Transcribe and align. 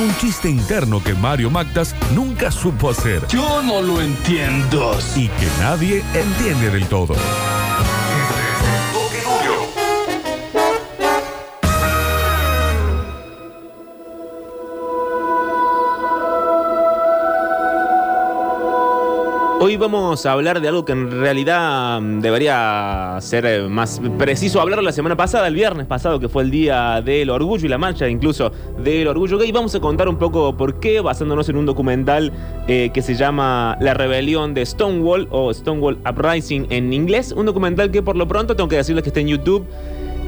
un 0.00 0.14
chiste 0.16 0.48
interno 0.48 1.02
que 1.02 1.14
Mario 1.14 1.50
Magdas 1.50 1.94
nunca 2.14 2.50
supo 2.50 2.90
hacer 2.90 3.26
Yo 3.28 3.62
no 3.62 3.82
lo 3.82 4.00
entiendo. 4.00 4.98
y 5.14 5.28
que 5.28 5.46
nadie 5.60 6.02
entiende 6.14 6.70
del 6.70 6.86
todo. 6.86 7.14
Hoy 19.66 19.76
vamos 19.76 20.24
a 20.26 20.30
hablar 20.30 20.60
de 20.60 20.68
algo 20.68 20.84
que 20.84 20.92
en 20.92 21.10
realidad 21.10 22.00
mm, 22.00 22.20
debería 22.20 23.18
ser 23.20 23.44
eh, 23.46 23.62
más 23.62 24.00
preciso 24.16 24.60
hablar 24.60 24.80
la 24.80 24.92
semana 24.92 25.16
pasada, 25.16 25.48
el 25.48 25.56
viernes 25.56 25.88
pasado, 25.88 26.20
que 26.20 26.28
fue 26.28 26.44
el 26.44 26.52
día 26.52 27.02
del 27.02 27.30
orgullo 27.30 27.66
y 27.66 27.68
la 27.68 27.76
marcha 27.76 28.08
incluso 28.08 28.52
del 28.78 29.08
orgullo 29.08 29.38
gay. 29.38 29.50
Vamos 29.50 29.74
a 29.74 29.80
contar 29.80 30.08
un 30.08 30.18
poco 30.18 30.56
por 30.56 30.78
qué, 30.78 31.00
basándonos 31.00 31.48
en 31.48 31.56
un 31.56 31.66
documental 31.66 32.32
eh, 32.68 32.90
que 32.94 33.02
se 33.02 33.16
llama 33.16 33.76
La 33.80 33.92
rebelión 33.92 34.54
de 34.54 34.64
Stonewall 34.64 35.26
o 35.32 35.52
Stonewall 35.52 35.98
Uprising 36.08 36.68
en 36.70 36.92
inglés. 36.92 37.32
Un 37.32 37.46
documental 37.46 37.90
que 37.90 38.02
por 38.02 38.16
lo 38.16 38.28
pronto 38.28 38.54
tengo 38.54 38.68
que 38.68 38.76
decirles 38.76 39.02
que 39.02 39.10
está 39.10 39.18
en 39.18 39.26
YouTube. 39.26 39.66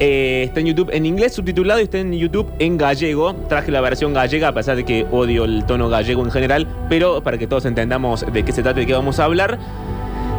Eh, 0.00 0.44
está 0.44 0.60
en 0.60 0.66
YouTube 0.66 0.90
en 0.92 1.06
inglés 1.06 1.32
subtitulado 1.32 1.80
y 1.80 1.84
está 1.84 1.98
en 1.98 2.12
YouTube 2.12 2.48
en 2.58 2.78
gallego. 2.78 3.34
Traje 3.48 3.72
la 3.72 3.80
versión 3.80 4.14
gallega 4.14 4.48
a 4.48 4.54
pesar 4.54 4.76
de 4.76 4.84
que 4.84 5.06
odio 5.10 5.44
el 5.44 5.64
tono 5.64 5.88
gallego 5.88 6.24
en 6.24 6.30
general, 6.30 6.68
pero 6.88 7.22
para 7.22 7.36
que 7.36 7.46
todos 7.46 7.64
entendamos 7.64 8.24
de 8.32 8.44
qué 8.44 8.52
se 8.52 8.62
trata 8.62 8.78
y 8.78 8.82
de 8.82 8.86
qué 8.86 8.92
vamos 8.92 9.18
a 9.18 9.24
hablar. 9.24 9.58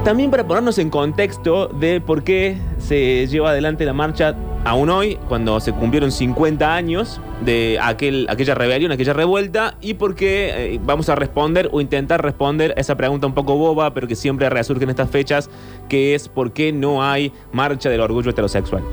También 0.05 0.31
para 0.31 0.47
ponernos 0.47 0.77
en 0.77 0.89
contexto 0.89 1.67
de 1.67 1.99
por 1.99 2.23
qué 2.23 2.57
se 2.77 3.27
lleva 3.27 3.49
adelante 3.49 3.83
la 3.83 3.91
marcha 3.91 4.33
aún 4.63 4.89
hoy, 4.89 5.17
cuando 5.27 5.59
se 5.59 5.73
cumplieron 5.73 6.11
50 6.11 6.73
años 6.73 7.19
de 7.41 7.79
aquel, 7.81 8.27
aquella 8.29 8.55
rebelión, 8.55 8.91
aquella 8.91 9.13
revuelta, 9.13 9.75
y 9.81 9.95
por 9.95 10.15
qué 10.15 10.73
eh, 10.75 10.79
vamos 10.83 11.09
a 11.09 11.15
responder 11.15 11.69
o 11.71 11.81
intentar 11.81 12.23
responder 12.23 12.73
esa 12.77 12.95
pregunta 12.95 13.27
un 13.27 13.33
poco 13.33 13.55
boba, 13.55 13.93
pero 13.93 14.07
que 14.07 14.15
siempre 14.15 14.49
resurge 14.49 14.83
en 14.83 14.89
estas 14.89 15.09
fechas, 15.09 15.49
que 15.87 16.15
es 16.15 16.29
por 16.29 16.53
qué 16.53 16.71
no 16.71 17.03
hay 17.03 17.31
marcha 17.51 17.89
del 17.89 18.01
orgullo 18.01 18.31
heterosexual. 18.31 18.83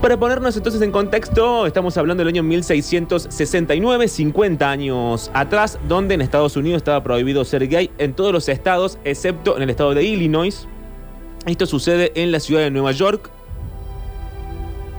Para 0.00 0.16
ponernos 0.16 0.56
entonces 0.56 0.80
en 0.82 0.92
contexto, 0.92 1.66
estamos 1.66 1.96
hablando 1.96 2.20
del 2.20 2.28
año 2.28 2.44
1669, 2.44 4.06
50 4.06 4.70
años 4.70 5.28
atrás, 5.34 5.76
donde 5.88 6.14
en 6.14 6.20
Estados 6.20 6.56
Unidos 6.56 6.78
estaba 6.78 7.02
prohibido 7.02 7.44
ser 7.44 7.66
gay 7.66 7.90
en 7.98 8.14
todos 8.14 8.32
los 8.32 8.48
estados, 8.48 8.98
excepto 9.02 9.56
en 9.56 9.64
el 9.64 9.70
estado 9.70 9.94
de 9.94 10.04
Illinois. 10.04 10.68
Esto 11.46 11.66
sucede 11.66 12.12
en 12.14 12.30
la 12.30 12.38
ciudad 12.38 12.62
de 12.62 12.70
Nueva 12.70 12.92
York. 12.92 13.28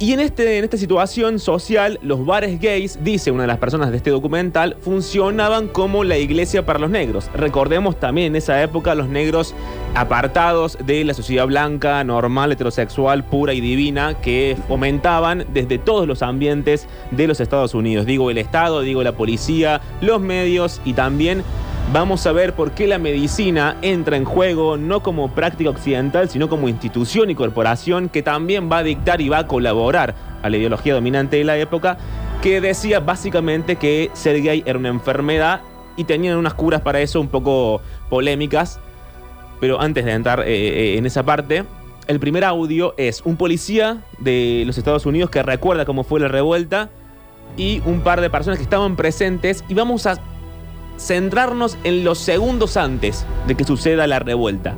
Y 0.02 0.14
en, 0.14 0.22
este, 0.22 0.58
en 0.58 0.64
esta 0.64 0.78
situación 0.78 1.39
social, 1.39 2.00
los 2.02 2.25
bares 2.25 2.61
gays, 2.61 3.03
dice 3.03 3.31
una 3.31 3.44
de 3.44 3.47
las 3.47 3.58
personas 3.58 3.92
de 3.92 3.97
este 3.97 4.11
documental, 4.11 4.78
funcionaban 4.80 5.67
como 5.67 6.06
la 6.06 6.17
iglesia 6.17 6.66
para 6.66 6.80
los 6.80 6.89
negros. 6.89 7.30
Recordemos 7.33 8.00
también 8.00 8.28
en 8.28 8.38
esa 8.38 8.64
época 8.64 8.95
los 8.95 9.09
negros 9.09 9.53
apartados 9.95 10.78
de 10.86 11.03
la 11.03 11.14
sociedad 11.14 11.45
blanca, 11.47 12.02
normal, 12.06 12.53
heterosexual, 12.53 13.25
pura 13.25 13.53
y 13.53 13.59
divina, 13.59 14.13
que 14.22 14.56
fomentaban 14.69 15.46
desde 15.53 15.78
todos 15.78 16.07
los 16.07 16.22
ambientes 16.22 16.88
de 17.12 17.28
los 17.28 17.41
Estados 17.41 17.73
Unidos. 17.73 18.06
Digo 18.06 18.31
el 18.31 18.38
Estado, 18.38 18.79
digo 18.79 19.03
la 19.03 19.18
policía, 19.18 19.81
los 20.00 20.22
medios 20.22 20.79
y 20.85 20.94
también 20.94 21.44
Vamos 21.91 22.27
a 22.27 22.31
ver 22.33 22.53
por 22.53 22.73
qué 22.73 22.85
la 22.85 23.00
medicina 23.00 23.75
entra 23.81 24.16
en 24.16 24.23
juego 24.23 24.77
no 24.77 25.01
como 25.01 25.31
práctica 25.33 25.72
occidental, 25.72 26.29
sino 26.29 26.47
como 26.47 26.69
institución 26.69 27.31
y 27.31 27.35
corporación 27.35 28.09
que 28.09 28.22
también 28.22 28.72
va 28.72 28.77
a 28.77 28.83
dictar 28.83 29.22
y 29.22 29.29
va 29.29 29.39
a 29.39 29.47
colaborar 29.47 30.13
a 30.44 30.49
la 30.51 30.57
ideología 30.57 30.94
dominante 30.94 31.38
de 31.38 31.45
la 31.45 31.57
época, 31.57 31.97
que 32.44 32.61
decía 32.61 32.99
básicamente 32.99 33.78
que 33.78 34.11
ser 34.13 34.39
gay 34.39 34.61
era 34.67 34.78
una 34.78 34.89
enfermedad 34.89 35.61
y 35.97 36.03
tenían 36.03 36.38
unas 36.38 36.53
curas 36.53 36.81
para 36.81 37.01
eso 37.01 37.19
un 37.19 37.28
poco 37.28 37.81
polémicas. 38.07 38.79
Pero 39.59 39.81
antes 39.81 40.05
de 40.05 40.11
entrar 40.11 40.41
eh, 40.41 40.45
eh, 40.94 40.97
en 40.99 41.07
esa 41.07 41.23
parte, 41.23 41.63
el 42.05 42.19
primer 42.19 42.44
audio 42.44 42.94
es 42.97 43.23
un 43.25 43.35
policía 43.35 44.03
de 44.19 44.61
los 44.67 44.78
Estados 44.78 45.07
Unidos 45.07 45.31
que 45.31 45.41
recuerda 45.41 45.85
cómo 45.85 46.03
fue 46.03 46.19
la 46.19 46.28
revuelta 46.28 46.91
y 47.57 47.81
un 47.88 48.01
par 48.01 48.22
de 48.22 48.29
personas 48.29 48.59
que 48.59 48.63
estaban 48.63 48.95
presentes 48.95 49.63
y 49.67 49.73
vamos 49.73 50.05
a 50.05 50.19
centrarnos 50.99 51.77
en 51.83 52.03
los 52.03 52.19
segundos 52.19 52.77
antes 52.77 53.25
de 53.47 53.55
que 53.55 53.63
suceda 53.63 54.05
la 54.05 54.19
revuelta. 54.19 54.75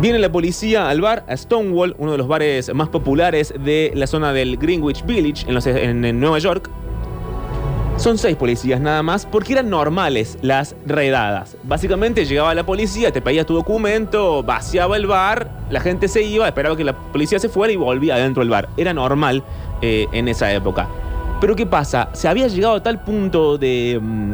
Viene 0.00 0.18
la 0.18 0.30
policía 0.30 0.90
al 0.90 1.00
bar, 1.00 1.24
a 1.28 1.36
Stonewall, 1.36 1.94
uno 1.98 2.12
de 2.12 2.18
los 2.18 2.26
bares 2.26 2.74
más 2.74 2.88
populares 2.88 3.54
de 3.58 3.92
la 3.94 4.06
zona 4.06 4.32
del 4.32 4.58
Greenwich 4.58 5.04
Village, 5.06 5.46
en, 5.48 6.20
Nueva 6.20 6.38
York. 6.40 6.68
Son 7.96 8.18
seis 8.18 8.36
policías 8.36 8.80
nada 8.80 9.04
más, 9.04 9.24
porque 9.24 9.52
eran 9.52 9.70
normales 9.70 10.36
las 10.42 10.74
redadas. 10.84 11.56
Básicamente 11.62 12.26
llegaba 12.26 12.52
la 12.54 12.66
policía, 12.66 13.12
te 13.12 13.22
pedía 13.22 13.46
tu 13.46 13.54
documento, 13.54 14.42
vaciaba 14.42 14.96
el 14.96 15.06
bar, 15.06 15.48
la 15.70 15.78
gente 15.78 16.08
se 16.08 16.22
iba, 16.22 16.48
esperaba 16.48 16.76
que 16.76 16.84
la 16.84 16.96
policía 16.96 17.38
se 17.38 17.48
fuera 17.48 17.72
y 17.72 17.76
volvía 17.76 18.16
adentro 18.16 18.42
del 18.42 18.50
bar. 18.50 18.68
Era 18.76 18.92
normal 18.92 19.44
eh, 19.80 20.06
en 20.12 20.26
esa 20.26 20.52
época. 20.52 20.88
Pero 21.40 21.54
¿qué 21.54 21.66
pasa? 21.66 22.08
Se 22.14 22.26
había 22.26 22.48
llegado 22.48 22.74
a 22.74 22.82
tal 22.82 23.04
punto 23.04 23.58
de, 23.58 24.00
mm, 24.02 24.32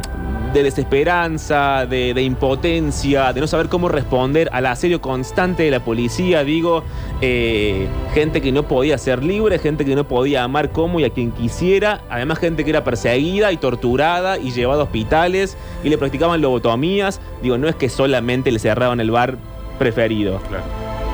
de 0.52 0.64
desesperanza, 0.64 1.86
de, 1.86 2.12
de 2.12 2.22
impotencia, 2.22 3.32
de 3.32 3.40
no 3.40 3.46
saber 3.46 3.68
cómo 3.68 3.88
responder 3.88 4.48
al 4.52 4.66
asedio 4.66 5.00
constante 5.00 5.62
de 5.62 5.70
la 5.70 5.80
policía. 5.80 6.42
Digo, 6.42 6.82
eh, 7.20 7.86
gente 8.14 8.40
que 8.40 8.50
no 8.50 8.64
podía 8.64 8.98
ser 8.98 9.22
libre, 9.22 9.58
gente 9.58 9.84
que 9.84 9.94
no 9.94 10.04
podía 10.04 10.42
amar 10.42 10.70
como 10.70 10.98
y 10.98 11.04
a 11.04 11.10
quien 11.10 11.30
quisiera. 11.30 12.00
Además, 12.10 12.38
gente 12.38 12.64
que 12.64 12.70
era 12.70 12.82
perseguida 12.82 13.52
y 13.52 13.58
torturada 13.58 14.38
y 14.38 14.50
llevada 14.50 14.80
a 14.80 14.84
hospitales 14.84 15.56
y 15.84 15.88
le 15.88 15.98
practicaban 15.98 16.40
lobotomías. 16.40 17.20
Digo, 17.42 17.56
no 17.56 17.68
es 17.68 17.76
que 17.76 17.88
solamente 17.88 18.50
le 18.50 18.58
cerraban 18.58 19.00
el 19.00 19.10
bar 19.10 19.36
preferido. 19.78 20.40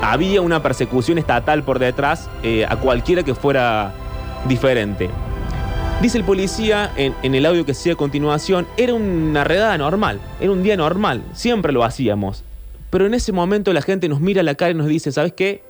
Había 0.01 0.41
una 0.41 0.61
persecución 0.63 1.17
estatal 1.17 1.63
por 1.63 1.79
detrás 1.79 2.29
eh, 2.43 2.65
a 2.67 2.75
cualquiera 2.77 3.23
que 3.23 3.35
fuera 3.35 3.93
diferente. 4.47 5.09
Dice 6.01 6.19
el 6.19 6.23
policía 6.23 6.91
en, 6.95 7.33
el 7.33 7.43
audio 7.47 7.65
que 7.65 7.73
sigue 7.73 7.93
a 7.93 7.95
continuación, 7.95 8.67
era 8.77 8.93
una 8.93 9.43
redada 9.43 9.79
normal, 9.79 10.19
era 10.39 10.51
un 10.51 10.61
día 10.61 10.77
normal, 10.77 11.23
siempre 11.33 11.73
lo 11.73 11.83
hacíamos. 11.83 12.43
Pero 12.91 13.07
en 13.07 13.15
ese 13.15 13.31
momento 13.31 13.73
la 13.73 13.81
gente 13.81 14.07
nos 14.07 14.19
mira 14.19 14.41
a 14.41 14.43
la 14.43 14.53
cara 14.53 14.71
y 14.71 14.75
nos 14.75 14.85
dice, 14.85 15.11
¿sabes 15.11 15.33
qué? 15.33 15.63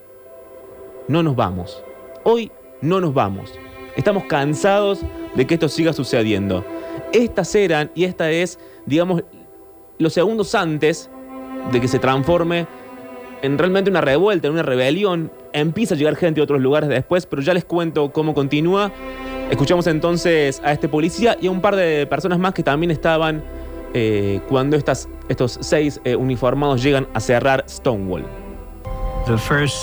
No 1.07 1.23
nos 1.23 1.37
vamos. 1.37 1.81
Hoy 2.25 2.51
no 2.81 2.99
nos 2.99 3.13
vamos. 3.13 3.53
Estamos 3.95 4.25
cansados 4.25 4.99
de 5.33 5.47
que 5.47 5.53
esto 5.53 5.69
siga 5.69 5.93
sucediendo. 5.93 6.65
Estas 7.13 7.55
eran, 7.55 7.89
y 7.95 8.03
esta 8.03 8.29
es, 8.29 8.59
digamos, 8.85 9.23
los 9.97 10.11
segundos 10.11 10.53
antes 10.55 11.09
de 11.71 11.79
que 11.79 11.87
se 11.87 11.99
transforme 11.99 12.67
en 13.41 13.57
realmente 13.57 13.89
una 13.89 14.01
revuelta, 14.01 14.47
en 14.47 14.53
una 14.55 14.63
rebelión. 14.63 15.31
Empieza 15.53 15.95
a 15.95 15.97
llegar 15.97 16.17
gente 16.17 16.41
de 16.41 16.43
otros 16.43 16.59
lugares 16.59 16.89
después, 16.89 17.25
pero 17.25 17.41
ya 17.41 17.53
les 17.53 17.63
cuento 17.63 18.11
cómo 18.11 18.33
continúa. 18.33 18.91
Escuchamos 19.49 19.87
entonces 19.87 20.61
a 20.63 20.73
este 20.73 20.89
policía 20.89 21.37
y 21.39 21.47
a 21.47 21.51
un 21.51 21.61
par 21.61 21.75
de 21.75 22.05
personas 22.05 22.37
más 22.37 22.53
que 22.53 22.63
también 22.63 22.91
estaban 22.91 23.43
eh, 23.93 24.41
cuando 24.49 24.75
estas, 24.75 25.07
estos 25.29 25.57
seis 25.61 26.01
eh, 26.03 26.15
uniformados 26.15 26.83
llegan 26.83 27.07
a 27.13 27.19
cerrar 27.19 27.63
Stonewall. 27.67 28.25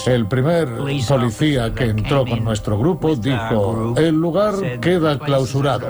El 0.06 0.26
primer 0.26 0.68
policía 1.06 1.72
que 1.74 1.84
entró 1.84 2.24
con 2.24 2.44
nuestro 2.44 2.78
grupo 2.78 3.14
dijo, 3.14 3.94
el 3.96 4.14
lugar 4.14 4.54
queda 4.80 5.18
clausurado. 5.18 5.86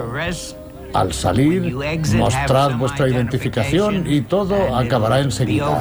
Al 0.92 1.12
salir, 1.12 1.74
mostrad 2.16 2.76
vuestra 2.76 3.08
identificación 3.08 4.04
y 4.08 4.22
todo 4.22 4.76
acabará 4.76 5.20
enseguida. 5.20 5.80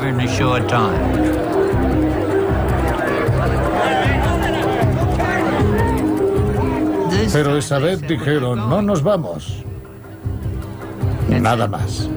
Pero 7.33 7.57
esa 7.57 7.79
vez 7.79 7.99
dijeron, 8.07 8.69
no 8.69 8.83
nos 8.83 9.01
vamos. 9.01 9.63
Nada 11.27 11.67
más. 11.67 12.07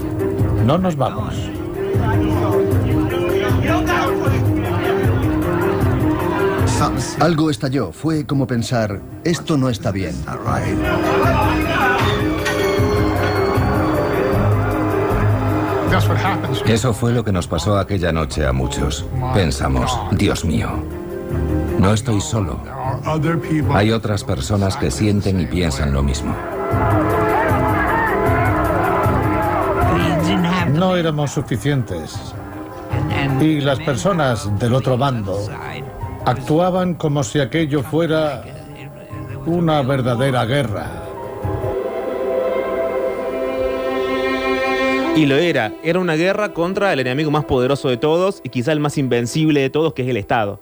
No 0.67 0.77
nos 0.77 0.95
vamos. 0.95 1.35
Algo 7.19 7.51
estalló. 7.51 7.93
Fue 7.93 8.27
como 8.27 8.47
pensar, 8.47 9.01
esto 9.25 9.57
no 9.57 9.71
está 9.71 9.91
bien. 9.91 10.15
Eso 16.67 16.93
fue 16.93 17.13
lo 17.13 17.25
que 17.25 17.33
nos 17.33 17.49
pasó 17.49 17.79
aquella 17.79 18.13
noche 18.13 18.47
a 18.47 18.53
muchos. 18.53 19.07
Pensamos, 19.33 19.99
Dios 20.13 20.45
mío, 20.45 20.69
no 21.79 21.95
estoy 21.95 22.21
solo. 22.21 22.76
Hay 23.75 23.91
otras 23.91 24.25
personas 24.25 24.77
que 24.77 24.91
sienten 24.91 25.41
y 25.41 25.47
piensan 25.47 25.93
lo 25.93 26.03
mismo. 26.03 26.35
No 30.73 30.97
éramos 30.97 31.31
suficientes. 31.31 32.35
Y 33.41 33.61
las 33.61 33.79
personas 33.81 34.59
del 34.59 34.75
otro 34.75 34.99
bando 34.99 35.39
actuaban 36.25 36.95
como 36.95 37.23
si 37.23 37.41
aquello 37.41 37.83
fuera 37.83 38.45
una 39.47 39.83
verdadera 39.83 40.45
guerra. 40.45 40.91
Y 45.17 45.25
lo 45.25 45.37
era. 45.37 45.73
Era 45.83 45.99
una 45.99 46.15
guerra 46.15 46.53
contra 46.53 46.93
el 46.93 47.01
enemigo 47.01 47.31
más 47.31 47.47
poderoso 47.47 47.89
de 47.89 47.97
todos 47.97 48.41
y 48.45 48.51
quizá 48.51 48.73
el 48.73 48.81
más 48.81 48.99
invencible 48.99 49.63
de 49.63 49.71
todos, 49.71 49.95
que 49.95 50.03
es 50.03 50.09
el 50.09 50.19
Estado. 50.19 50.61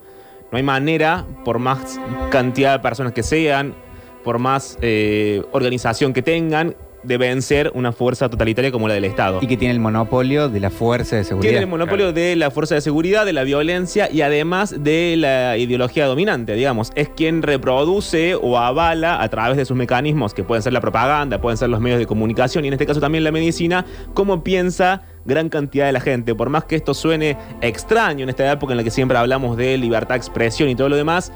No 0.54 0.58
hay 0.58 0.62
manera, 0.62 1.26
por 1.44 1.58
más 1.58 2.00
cantidad 2.30 2.74
de 2.74 2.78
personas 2.78 3.12
que 3.12 3.24
sean, 3.24 3.74
por 4.22 4.38
más 4.38 4.78
eh, 4.82 5.42
organización 5.50 6.12
que 6.12 6.22
tengan, 6.22 6.76
de 7.04 7.18
vencer 7.18 7.70
una 7.74 7.92
fuerza 7.92 8.28
totalitaria 8.28 8.72
como 8.72 8.88
la 8.88 8.94
del 8.94 9.04
Estado. 9.04 9.38
Y 9.40 9.46
que 9.46 9.56
tiene 9.56 9.72
el 9.72 9.80
monopolio 9.80 10.48
de 10.48 10.60
la 10.60 10.70
fuerza 10.70 11.16
de 11.16 11.24
seguridad. 11.24 11.50
Tiene 11.50 11.64
el 11.64 11.70
monopolio 11.70 12.12
de 12.12 12.36
la 12.36 12.50
fuerza 12.50 12.74
de 12.74 12.80
seguridad, 12.80 13.26
de 13.26 13.32
la 13.32 13.44
violencia 13.44 14.08
y 14.10 14.22
además 14.22 14.74
de 14.82 15.16
la 15.16 15.56
ideología 15.56 16.06
dominante, 16.06 16.54
digamos. 16.54 16.92
Es 16.94 17.08
quien 17.08 17.42
reproduce 17.42 18.34
o 18.34 18.58
avala 18.58 19.22
a 19.22 19.28
través 19.28 19.56
de 19.56 19.64
sus 19.64 19.76
mecanismos, 19.76 20.34
que 20.34 20.44
pueden 20.44 20.62
ser 20.62 20.72
la 20.72 20.80
propaganda, 20.80 21.40
pueden 21.40 21.56
ser 21.56 21.68
los 21.68 21.80
medios 21.80 21.98
de 21.98 22.06
comunicación 22.06 22.64
y 22.64 22.68
en 22.68 22.74
este 22.74 22.86
caso 22.86 23.00
también 23.00 23.24
la 23.24 23.32
medicina, 23.32 23.84
cómo 24.14 24.42
piensa 24.42 25.02
gran 25.24 25.48
cantidad 25.48 25.86
de 25.86 25.92
la 25.92 26.00
gente. 26.00 26.34
Por 26.34 26.50
más 26.50 26.64
que 26.64 26.76
esto 26.76 26.94
suene 26.94 27.36
extraño 27.60 28.24
en 28.24 28.28
esta 28.28 28.50
época 28.50 28.72
en 28.72 28.78
la 28.78 28.84
que 28.84 28.90
siempre 28.90 29.16
hablamos 29.16 29.56
de 29.56 29.76
libertad 29.78 30.14
de 30.14 30.18
expresión 30.18 30.68
y 30.68 30.74
todo 30.74 30.88
lo 30.88 30.96
demás, 30.96 31.32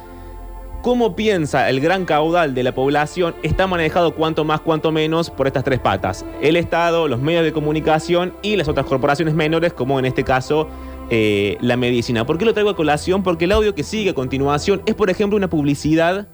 cómo 0.82 1.16
piensa 1.16 1.68
el 1.68 1.80
gran 1.80 2.04
caudal 2.04 2.54
de 2.54 2.62
la 2.62 2.74
población 2.74 3.34
está 3.42 3.66
manejado 3.66 4.14
cuanto 4.14 4.44
más, 4.44 4.60
cuanto 4.60 4.92
menos 4.92 5.30
por 5.30 5.46
estas 5.46 5.64
tres 5.64 5.80
patas. 5.80 6.24
El 6.40 6.56
Estado, 6.56 7.08
los 7.08 7.20
medios 7.20 7.44
de 7.44 7.52
comunicación 7.52 8.34
y 8.42 8.56
las 8.56 8.68
otras 8.68 8.86
corporaciones 8.86 9.34
menores, 9.34 9.72
como 9.72 9.98
en 9.98 10.04
este 10.04 10.24
caso 10.24 10.68
eh, 11.10 11.56
la 11.60 11.76
medicina. 11.76 12.24
¿Por 12.26 12.38
qué 12.38 12.44
lo 12.44 12.52
traigo 12.52 12.70
a 12.70 12.76
colación? 12.76 13.22
Porque 13.22 13.46
el 13.46 13.52
audio 13.52 13.74
que 13.74 13.82
sigue 13.82 14.10
a 14.10 14.14
continuación 14.14 14.82
es, 14.86 14.94
por 14.94 15.10
ejemplo, 15.10 15.36
una 15.36 15.50
publicidad 15.50 16.28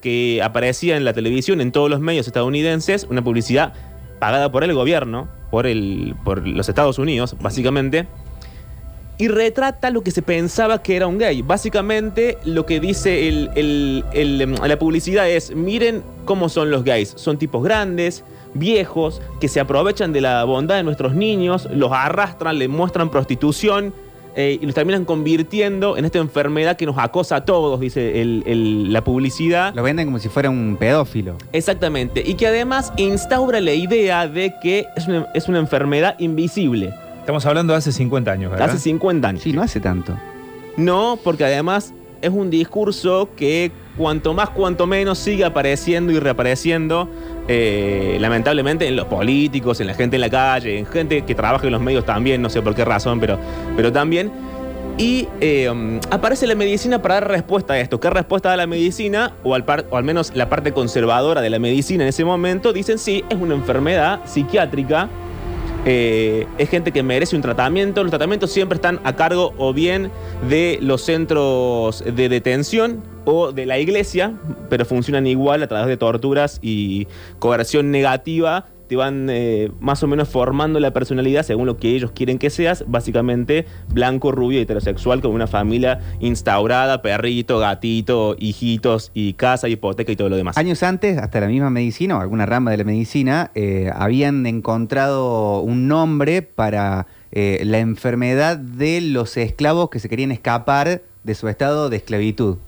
que 0.00 0.42
aparecía 0.42 0.96
en 0.96 1.04
la 1.04 1.14
televisión, 1.14 1.60
en 1.60 1.72
todos 1.72 1.88
los 1.88 2.00
medios 2.00 2.26
estadounidenses, 2.26 3.06
una 3.08 3.24
publicidad 3.24 3.72
pagada 4.20 4.52
por 4.52 4.62
el 4.62 4.74
gobierno, 4.74 5.28
por, 5.50 5.66
el, 5.66 6.14
por 6.24 6.46
los 6.46 6.68
Estados 6.68 6.98
Unidos, 6.98 7.36
básicamente 7.40 8.06
y 9.16 9.28
retrata 9.28 9.90
lo 9.90 10.02
que 10.02 10.10
se 10.10 10.22
pensaba 10.22 10.82
que 10.82 10.96
era 10.96 11.06
un 11.06 11.18
gay. 11.18 11.42
Básicamente 11.42 12.38
lo 12.44 12.66
que 12.66 12.80
dice 12.80 13.28
el, 13.28 14.04
la 14.62 14.78
publicidad 14.78 15.28
es, 15.28 15.54
miren 15.54 16.02
cómo 16.24 16.48
son 16.48 16.70
los 16.70 16.84
gays. 16.84 17.14
Son 17.16 17.38
tipos 17.38 17.62
grandes, 17.62 18.24
viejos, 18.54 19.22
que 19.40 19.48
se 19.48 19.60
aprovechan 19.60 20.12
de 20.12 20.20
la 20.20 20.44
bondad 20.44 20.76
de 20.76 20.82
nuestros 20.82 21.14
niños, 21.14 21.68
los 21.72 21.92
arrastran, 21.92 22.58
les 22.58 22.68
muestran 22.68 23.10
prostitución. 23.10 23.92
Eh, 24.36 24.58
y 24.60 24.66
los 24.66 24.74
terminan 24.74 25.04
convirtiendo 25.04 25.96
en 25.96 26.04
esta 26.04 26.18
enfermedad 26.18 26.76
que 26.76 26.86
nos 26.86 26.98
acosa 26.98 27.36
a 27.36 27.44
todos, 27.44 27.78
dice 27.78 28.20
la 28.24 29.04
publicidad. 29.04 29.72
Lo 29.76 29.84
venden 29.84 30.06
como 30.06 30.18
si 30.18 30.28
fuera 30.28 30.50
un 30.50 30.76
pedófilo. 30.76 31.36
Exactamente. 31.52 32.20
Y 32.26 32.34
que 32.34 32.48
además 32.48 32.92
instaura 32.96 33.60
la 33.60 33.74
idea 33.74 34.26
de 34.26 34.52
que 34.60 34.86
es 34.96 35.06
es 35.34 35.48
una 35.48 35.60
enfermedad 35.60 36.16
invisible. 36.18 36.92
Estamos 37.24 37.46
hablando 37.46 37.72
de 37.72 37.78
hace 37.78 37.90
50 37.90 38.30
años, 38.30 38.50
¿verdad? 38.50 38.68
Hace 38.68 38.78
50 38.80 39.26
años. 39.26 39.42
Sí, 39.42 39.54
no 39.54 39.62
hace 39.62 39.80
tanto. 39.80 40.14
No, 40.76 41.18
porque 41.24 41.42
además 41.42 41.94
es 42.20 42.28
un 42.28 42.50
discurso 42.50 43.30
que 43.34 43.72
cuanto 43.96 44.34
más, 44.34 44.50
cuanto 44.50 44.86
menos 44.86 45.20
sigue 45.20 45.42
apareciendo 45.42 46.12
y 46.12 46.18
reapareciendo, 46.18 47.08
eh, 47.48 48.18
lamentablemente, 48.20 48.86
en 48.86 48.96
los 48.96 49.06
políticos, 49.06 49.80
en 49.80 49.86
la 49.86 49.94
gente 49.94 50.16
en 50.16 50.20
la 50.20 50.28
calle, 50.28 50.78
en 50.78 50.84
gente 50.84 51.22
que 51.22 51.34
trabaja 51.34 51.64
en 51.64 51.72
los 51.72 51.80
medios 51.80 52.04
también, 52.04 52.42
no 52.42 52.50
sé 52.50 52.60
por 52.60 52.74
qué 52.74 52.84
razón, 52.84 53.18
pero, 53.20 53.38
pero 53.74 53.90
también. 53.90 54.30
Y 54.98 55.26
eh, 55.40 55.98
aparece 56.10 56.46
la 56.46 56.54
medicina 56.54 57.00
para 57.00 57.14
dar 57.14 57.28
respuesta 57.28 57.72
a 57.72 57.80
esto. 57.80 58.00
¿Qué 58.00 58.10
respuesta 58.10 58.50
da 58.50 58.58
la 58.58 58.66
medicina? 58.66 59.32
O 59.44 59.54
al, 59.54 59.64
o 59.88 59.96
al 59.96 60.04
menos 60.04 60.32
la 60.34 60.50
parte 60.50 60.72
conservadora 60.72 61.40
de 61.40 61.48
la 61.48 61.58
medicina 61.58 62.02
en 62.02 62.10
ese 62.10 62.26
momento, 62.26 62.74
dicen 62.74 62.98
sí, 62.98 63.24
es 63.30 63.38
una 63.38 63.54
enfermedad 63.54 64.20
psiquiátrica 64.26 65.08
eh, 65.84 66.46
es 66.58 66.70
gente 66.70 66.92
que 66.92 67.02
merece 67.02 67.36
un 67.36 67.42
tratamiento. 67.42 68.02
Los 68.02 68.10
tratamientos 68.10 68.50
siempre 68.50 68.76
están 68.76 69.00
a 69.04 69.16
cargo 69.16 69.52
o 69.58 69.72
bien 69.72 70.10
de 70.48 70.78
los 70.80 71.02
centros 71.02 72.02
de 72.04 72.28
detención 72.28 73.02
o 73.24 73.52
de 73.52 73.66
la 73.66 73.78
iglesia, 73.78 74.34
pero 74.70 74.84
funcionan 74.84 75.26
igual 75.26 75.62
a 75.62 75.66
través 75.66 75.86
de 75.88 75.96
torturas 75.96 76.58
y 76.62 77.06
coerción 77.38 77.90
negativa 77.90 78.66
te 78.86 78.96
van 78.96 79.28
eh, 79.30 79.70
más 79.80 80.02
o 80.02 80.06
menos 80.06 80.28
formando 80.28 80.80
la 80.80 80.92
personalidad 80.92 81.42
según 81.42 81.66
lo 81.66 81.76
que 81.76 81.94
ellos 81.94 82.12
quieren 82.12 82.38
que 82.38 82.50
seas, 82.50 82.84
básicamente 82.86 83.66
blanco, 83.88 84.32
rubio, 84.32 84.60
heterosexual, 84.60 85.20
con 85.20 85.32
una 85.32 85.46
familia 85.46 86.00
instaurada, 86.20 87.02
perrito, 87.02 87.58
gatito, 87.58 88.36
hijitos 88.38 89.10
y 89.14 89.34
casa, 89.34 89.68
hipoteca 89.68 90.12
y 90.12 90.16
todo 90.16 90.28
lo 90.28 90.36
demás. 90.36 90.56
Años 90.58 90.82
antes, 90.82 91.18
hasta 91.18 91.40
la 91.40 91.48
misma 91.48 91.70
medicina 91.70 92.18
o 92.18 92.20
alguna 92.20 92.46
rama 92.46 92.70
de 92.70 92.78
la 92.78 92.84
medicina, 92.84 93.50
eh, 93.54 93.90
habían 93.94 94.46
encontrado 94.46 95.60
un 95.60 95.88
nombre 95.88 96.42
para 96.42 97.06
eh, 97.32 97.62
la 97.64 97.78
enfermedad 97.78 98.56
de 98.56 99.00
los 99.00 99.36
esclavos 99.36 99.90
que 99.90 99.98
se 99.98 100.08
querían 100.08 100.30
escapar 100.30 101.02
de 101.24 101.34
su 101.34 101.48
estado 101.48 101.90
de 101.90 101.96
esclavitud. 101.96 102.58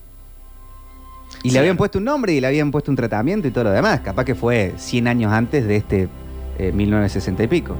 Y 1.47 1.51
le 1.51 1.61
habían 1.61 1.77
puesto 1.77 1.99
un 1.99 2.05
nombre 2.05 2.33
y 2.33 2.41
le 2.41 2.49
habían 2.49 2.73
puesto 2.73 2.91
un 2.91 2.97
tratamiento 2.97 3.47
y 3.47 3.53
todo 3.53 3.65
lo 3.65 3.71
demás. 3.71 4.01
Capaz 4.01 4.25
que 4.25 4.35
fue 4.35 4.73
100 4.77 5.07
años 5.07 5.33
antes 5.33 5.65
de 5.67 5.77
este 5.77 6.09
1960 6.59 7.41
eh, 7.41 7.45
y 7.45 7.49
pico. 7.49 7.77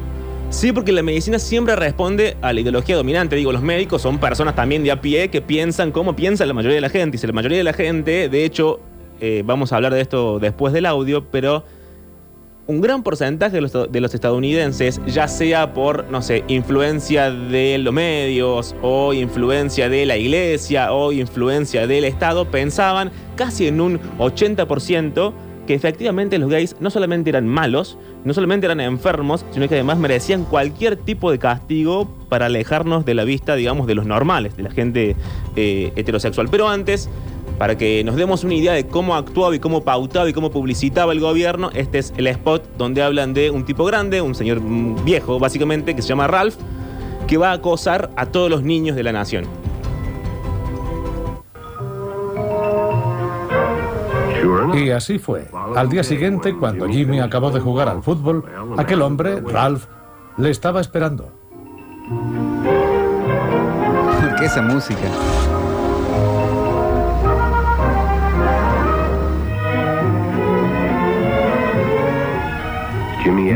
Sí, 0.51 0.71
porque 0.71 0.93
la 0.93 1.03
medicina 1.03 1.41
siempre 1.41 1.75
responde 1.75 2.37
a 2.43 2.53
la 2.53 2.61
ideología 2.61 2.95
dominante. 2.95 3.35
Digo, 3.35 3.51
los 3.51 3.63
médicos 3.63 4.03
son 4.03 4.19
personas 4.19 4.55
también 4.55 4.85
de 4.85 4.93
a 4.93 5.01
pie 5.01 5.31
que 5.31 5.43
piensan 5.43 5.91
como 5.91 6.15
piensa 6.15 6.47
la 6.47 6.55
mayoría 6.55 6.77
de 6.77 6.81
la 6.81 6.91
gente. 6.91 7.17
Y 7.17 7.19
si 7.19 7.27
la 7.27 7.33
mayoría 7.33 7.59
de 7.59 7.65
la 7.65 7.73
gente, 7.73 8.29
de 8.29 8.45
hecho, 8.45 8.79
eh, 9.21 9.43
vamos 9.45 9.73
a 9.73 9.77
hablar 9.77 9.93
de 9.93 10.01
esto 10.01 10.39
después 10.39 10.73
del 10.73 10.87
audio, 10.87 11.25
pero 11.29 11.65
un 12.67 12.81
gran 12.81 13.03
porcentaje 13.03 13.57
de 13.57 14.01
los, 14.01 14.15
estadounidenses, 14.15 15.01
ya 15.07 15.29
sea 15.29 15.73
por, 15.73 16.11
no 16.11 16.21
sé, 16.23 16.45
influencia 16.49 17.31
de 17.31 17.79
los 17.79 17.95
medios 17.95 18.75
o 18.83 19.13
influencia 19.13 19.89
de 19.89 20.05
la 20.07 20.17
iglesia 20.17 20.93
o 20.93 21.13
influencia 21.13 21.87
del 21.87 22.05
Estado, 22.05 22.51
pensaban 22.51 23.13
casi 23.37 23.69
en 23.69 23.81
un 23.81 24.01
80% 24.19 25.33
que 25.67 25.75
efectivamente 25.75 26.39
los 26.39 26.49
gays 26.49 26.77
no 26.81 26.91
solamente 26.91 27.31
eran 27.31 27.47
malos, 27.47 27.99
no 28.25 28.33
solamente 28.35 28.67
eran 28.67 28.81
enfermos, 28.81 29.45
sino 29.51 29.69
que 29.69 29.75
además 29.75 29.99
merecían 29.99 30.45
cualquier 30.45 30.97
tipo 30.97 31.31
de 31.31 31.39
castigo 31.39 32.09
para 32.29 32.47
alejarnos 32.47 33.05
de 33.05 33.15
la 33.15 33.25
vista, 33.25 33.57
digamos, 33.57 33.87
de 33.87 33.97
los 33.97 34.07
normales, 34.07 34.57
de 34.57 34.63
la 34.63 34.71
gente 34.71 35.17
eh, 35.57 35.93
heterosexual. 35.97 36.49
Pero 36.51 36.69
antes 36.69 37.09
para 37.59 37.79
que 37.79 38.05
nos 38.05 38.17
demos 38.17 38.45
una 38.45 38.55
idea 38.55 38.73
de 38.73 38.87
cómo 38.87 39.15
actuaba 39.15 39.55
y 39.55 39.59
cómo 39.59 39.83
pautaba 39.83 40.29
y 40.29 40.33
cómo 40.33 40.51
publicitaba 40.51 41.13
el 41.13 41.21
gobierno, 41.21 41.71
este 41.75 41.99
es 41.99 42.13
el 42.17 42.27
spot 42.27 42.77
donde 42.77 43.03
hablan 43.03 43.35
de 43.35 43.51
un 43.51 43.65
tipo 43.65 43.85
grande, 43.85 44.21
un 44.21 44.35
señor 44.35 44.61
viejo 45.05 45.39
básicamente, 45.39 45.97
que 45.97 46.03
se 46.03 46.09
llama 46.09 46.27
Ralph, 46.27 46.57
que 47.27 47.39
va 47.39 47.51
a 47.51 47.55
acosar 47.55 48.11
a 48.17 48.27
todos 48.27 48.51
los 48.51 48.63
niños 48.63 48.97
de 48.97 49.03
la 49.03 49.13
nación. 49.13 49.45
Y 54.75 54.91
así 54.91 55.19
fue. 55.19 55.49
Al 55.75 55.89
día 55.89 56.05
siguiente, 56.05 56.55
cuando 56.55 56.89
Jimmy 56.89 57.21
acabó 57.21 57.51
de 57.51 57.61
jugar 57.61 57.89
al 57.89 58.03
fútbol, 58.03 58.45
aquel 58.77 59.03
hombre, 59.03 59.41
Ralph, 59.41 59.87
le 60.37 60.51
estaba 60.51 60.81
esperando. 60.81 61.33
¿Qué 64.39 64.45
esa 64.45 64.61
música? 64.61 65.09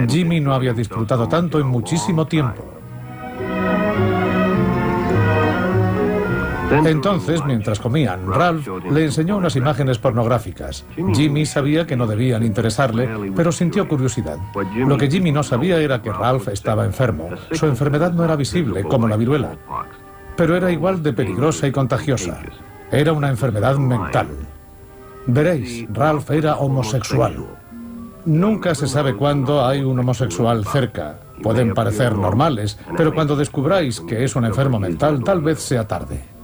Jimmy 0.09 0.41
no 0.41 0.55
había 0.55 0.73
disfrutado 0.73 1.29
tanto 1.29 1.59
en 1.59 1.67
muchísimo 1.67 2.27
tiempo. 2.27 2.81
Entonces, 6.71 7.45
mientras 7.45 7.81
comían, 7.81 8.27
Ralph 8.33 8.67
le 8.91 9.05
enseñó 9.05 9.37
unas 9.37 9.57
imágenes 9.57 9.99
pornográficas. 9.99 10.85
Jimmy 11.15 11.45
sabía 11.45 11.87
que 11.87 11.97
no 11.97 12.07
debían 12.07 12.45
interesarle, 12.45 13.09
pero 13.35 13.51
sintió 13.51 13.89
curiosidad. 13.89 14.39
Lo 14.77 14.97
que 14.97 15.11
Jimmy 15.11 15.33
no 15.33 15.43
sabía 15.43 15.79
era 15.79 16.01
que 16.01 16.13
Ralph 16.13 16.49
estaba 16.49 16.85
enfermo. 16.85 17.31
Su 17.53 17.67
enfermedad 17.67 18.13
no 18.13 18.25
era 18.25 18.37
visible, 18.37 18.85
como 18.85 19.09
la 19.09 19.17
viruela, 19.17 19.57
pero 20.37 20.57
era 20.57 20.71
igual 20.71 21.03
de 21.03 21.13
peligrosa 21.13 21.67
y 21.67 21.73
contagiosa. 21.73 22.41
Era 22.93 23.13
una 23.13 23.29
enfermedad 23.29 23.77
mental. 23.77 24.29
Veréis, 25.27 25.87
Ralph 25.93 26.31
era 26.31 26.57
homosexual. 26.57 27.60
Nunca 28.25 28.75
se 28.75 28.87
sabe 28.87 29.15
cuándo 29.15 29.65
hay 29.65 29.83
un 29.83 29.99
homosexual 29.99 30.65
cerca. 30.67 31.19
Pueden 31.43 31.73
parecer 31.73 32.17
normales, 32.17 32.79
pero 32.97 33.15
cuando 33.15 33.35
descubráis 33.35 34.01
que 34.01 34.25
es 34.25 34.37
un 34.37 34.45
enfermo 34.45 34.79
mental, 34.79 35.25
tal 35.25 35.41
vez 35.41 35.61
sea 35.61 35.89
tarde. 35.89 36.40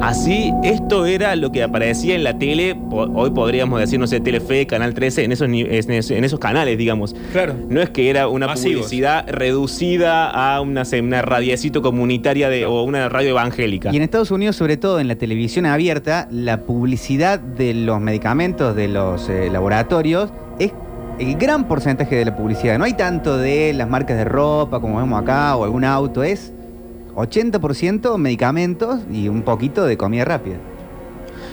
Así, 0.00 0.52
esto 0.62 1.06
era 1.06 1.34
lo 1.36 1.50
que 1.50 1.62
aparecía 1.62 2.14
en 2.14 2.22
la 2.22 2.38
tele, 2.38 2.76
hoy 2.90 3.30
podríamos 3.30 3.80
decir, 3.80 3.98
no 3.98 4.06
sé, 4.06 4.20
Telefe, 4.20 4.66
Canal 4.66 4.94
13, 4.94 5.24
en 5.24 5.32
esos, 5.32 5.48
en 5.48 6.24
esos 6.24 6.38
canales, 6.38 6.78
digamos. 6.78 7.14
Claro. 7.32 7.54
No 7.68 7.80
es 7.80 7.90
que 7.90 8.10
era 8.10 8.28
una 8.28 8.52
publicidad 8.54 9.26
reducida 9.28 10.30
a 10.30 10.60
una, 10.60 10.82
una 11.02 11.22
radiecito 11.22 11.82
comunitaria 11.82 12.48
de, 12.48 12.66
o 12.66 12.82
una 12.82 13.08
radio 13.08 13.30
evangélica. 13.30 13.90
Y 13.92 13.96
en 13.96 14.02
Estados 14.02 14.30
Unidos, 14.30 14.56
sobre 14.56 14.76
todo 14.76 15.00
en 15.00 15.08
la 15.08 15.16
televisión 15.16 15.66
abierta, 15.66 16.28
la 16.30 16.62
publicidad 16.62 17.40
de 17.40 17.74
los 17.74 18.00
medicamentos 18.00 18.76
de 18.76 18.88
los 18.88 19.28
eh, 19.28 19.48
laboratorios 19.50 20.30
es 20.58 20.72
el 21.18 21.36
gran 21.36 21.66
porcentaje 21.66 22.16
de 22.16 22.26
la 22.26 22.36
publicidad. 22.36 22.78
No 22.78 22.84
hay 22.84 22.94
tanto 22.94 23.38
de 23.38 23.72
las 23.72 23.88
marcas 23.88 24.16
de 24.18 24.24
ropa 24.24 24.80
como 24.80 24.98
vemos 24.98 25.20
acá 25.20 25.56
o 25.56 25.64
algún 25.64 25.84
auto, 25.84 26.22
es 26.22 26.52
80% 27.16 28.16
medicamentos 28.18 29.00
y 29.10 29.28
un 29.28 29.42
poquito 29.42 29.84
de 29.84 29.96
comida 29.96 30.24
rápida. 30.24 30.58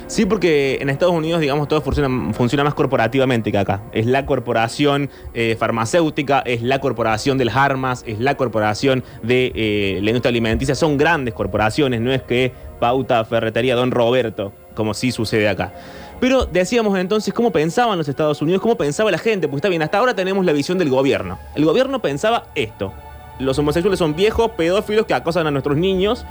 Sí, 0.06 0.26
porque 0.26 0.78
en 0.80 0.90
Estados 0.90 1.14
Unidos, 1.14 1.40
digamos, 1.40 1.66
todo 1.66 1.80
funciona, 1.80 2.64
más 2.64 2.74
corporativamente 2.74 3.50
que 3.50 3.58
acá. 3.58 3.82
Es 3.92 4.04
la 4.04 4.26
corporación 4.26 5.08
eh, 5.32 5.56
farmacéutica, 5.58 6.40
es 6.40 6.62
la 6.62 6.78
corporación 6.78 7.38
de 7.38 7.46
las 7.46 7.56
armas, 7.56 8.04
es 8.06 8.20
la 8.20 8.36
corporación 8.36 9.02
de 9.22 9.50
eh, 9.54 10.00
la 10.02 10.10
industria 10.10 10.28
alimenticia. 10.28 10.74
Son 10.74 10.98
grandes 10.98 11.32
corporaciones, 11.32 12.02
no 12.02 12.12
es 12.12 12.22
que 12.22 12.52
pauta 12.78 13.24
ferretería 13.24 13.76
Don 13.76 13.90
Roberto, 13.90 14.52
como 14.74 14.92
sí 14.92 15.10
sucede 15.10 15.48
acá. 15.48 15.72
Pero 16.20 16.44
decíamos 16.44 16.98
entonces 16.98 17.32
cómo 17.32 17.50
pensaban 17.50 17.96
los 17.96 18.08
Estados 18.08 18.42
Unidos, 18.42 18.60
cómo 18.60 18.76
pensaba 18.76 19.10
la 19.10 19.18
gente, 19.18 19.48
porque 19.48 19.58
está 19.58 19.68
bien, 19.68 19.82
hasta 19.82 19.98
ahora 19.98 20.14
tenemos 20.14 20.44
la 20.44 20.52
visión 20.52 20.76
del 20.76 20.90
gobierno. 20.90 21.38
El 21.54 21.64
gobierno 21.64 22.00
pensaba 22.00 22.44
esto, 22.54 22.92
los 23.38 23.58
homosexuales 23.58 23.98
son 23.98 24.14
viejos 24.14 24.52
pedófilos 24.52 25.06
que 25.06 25.14
acosan 25.14 25.46
a 25.46 25.50
nuestros 25.50 25.76
niños. 25.76 26.24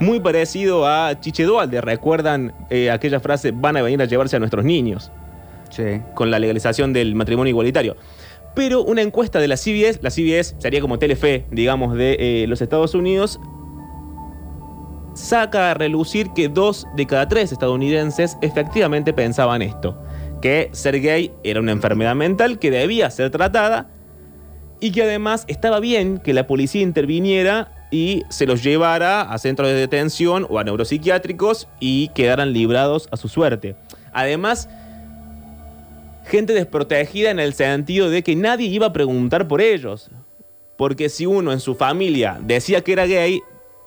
Muy 0.00 0.20
parecido 0.20 0.86
a 0.86 1.18
Chiche 1.20 1.44
Dualde. 1.44 1.80
¿Recuerdan 1.80 2.54
eh, 2.70 2.90
aquella 2.90 3.20
frase, 3.20 3.52
van 3.52 3.76
a 3.76 3.82
venir 3.82 4.00
a 4.02 4.04
llevarse 4.04 4.36
a 4.36 4.38
nuestros 4.38 4.64
niños? 4.64 5.10
Sí. 5.70 6.00
Con 6.14 6.30
la 6.30 6.38
legalización 6.38 6.92
del 6.92 7.14
matrimonio 7.14 7.50
igualitario. 7.50 7.96
Pero 8.54 8.82
una 8.82 9.02
encuesta 9.02 9.38
de 9.38 9.48
la 9.48 9.56
CBS, 9.56 10.00
la 10.02 10.10
CBS 10.10 10.56
sería 10.58 10.80
como 10.80 10.98
Telefe, 10.98 11.44
digamos, 11.50 11.94
de 11.94 12.16
eh, 12.18 12.46
los 12.46 12.62
Estados 12.62 12.94
Unidos, 12.94 13.38
saca 15.16 15.70
a 15.70 15.74
relucir 15.74 16.30
que 16.34 16.48
dos 16.48 16.86
de 16.94 17.06
cada 17.06 17.28
tres 17.28 17.52
estadounidenses 17.52 18.36
efectivamente 18.42 19.12
pensaban 19.12 19.62
esto, 19.62 20.00
que 20.40 20.70
ser 20.72 21.00
gay 21.00 21.32
era 21.42 21.60
una 21.60 21.72
enfermedad 21.72 22.14
mental 22.14 22.58
que 22.58 22.70
debía 22.70 23.10
ser 23.10 23.30
tratada 23.30 23.90
y 24.86 24.92
que 24.92 25.02
además 25.02 25.42
estaba 25.48 25.80
bien 25.80 26.18
que 26.18 26.32
la 26.32 26.46
policía 26.46 26.80
interviniera 26.80 27.72
y 27.90 28.22
se 28.28 28.46
los 28.46 28.62
llevara 28.62 29.22
a 29.22 29.36
centros 29.38 29.68
de 29.68 29.74
detención 29.74 30.46
o 30.48 30.60
a 30.60 30.64
neuropsiquiátricos 30.64 31.66
y 31.80 32.06
quedaran 32.10 32.52
librados 32.52 33.08
a 33.10 33.16
su 33.16 33.26
suerte. 33.26 33.74
Además, 34.12 34.68
gente 36.24 36.52
desprotegida 36.52 37.32
en 37.32 37.40
el 37.40 37.52
sentido 37.54 38.10
de 38.10 38.22
que 38.22 38.36
nadie 38.36 38.68
iba 38.68 38.86
a 38.86 38.92
preguntar 38.92 39.48
por 39.48 39.60
ellos. 39.60 40.08
Porque 40.76 41.08
si 41.08 41.26
uno 41.26 41.50
en 41.50 41.58
su 41.58 41.74
familia 41.74 42.38
decía 42.40 42.82
que 42.82 42.92
era 42.92 43.06
gay, 43.06 43.40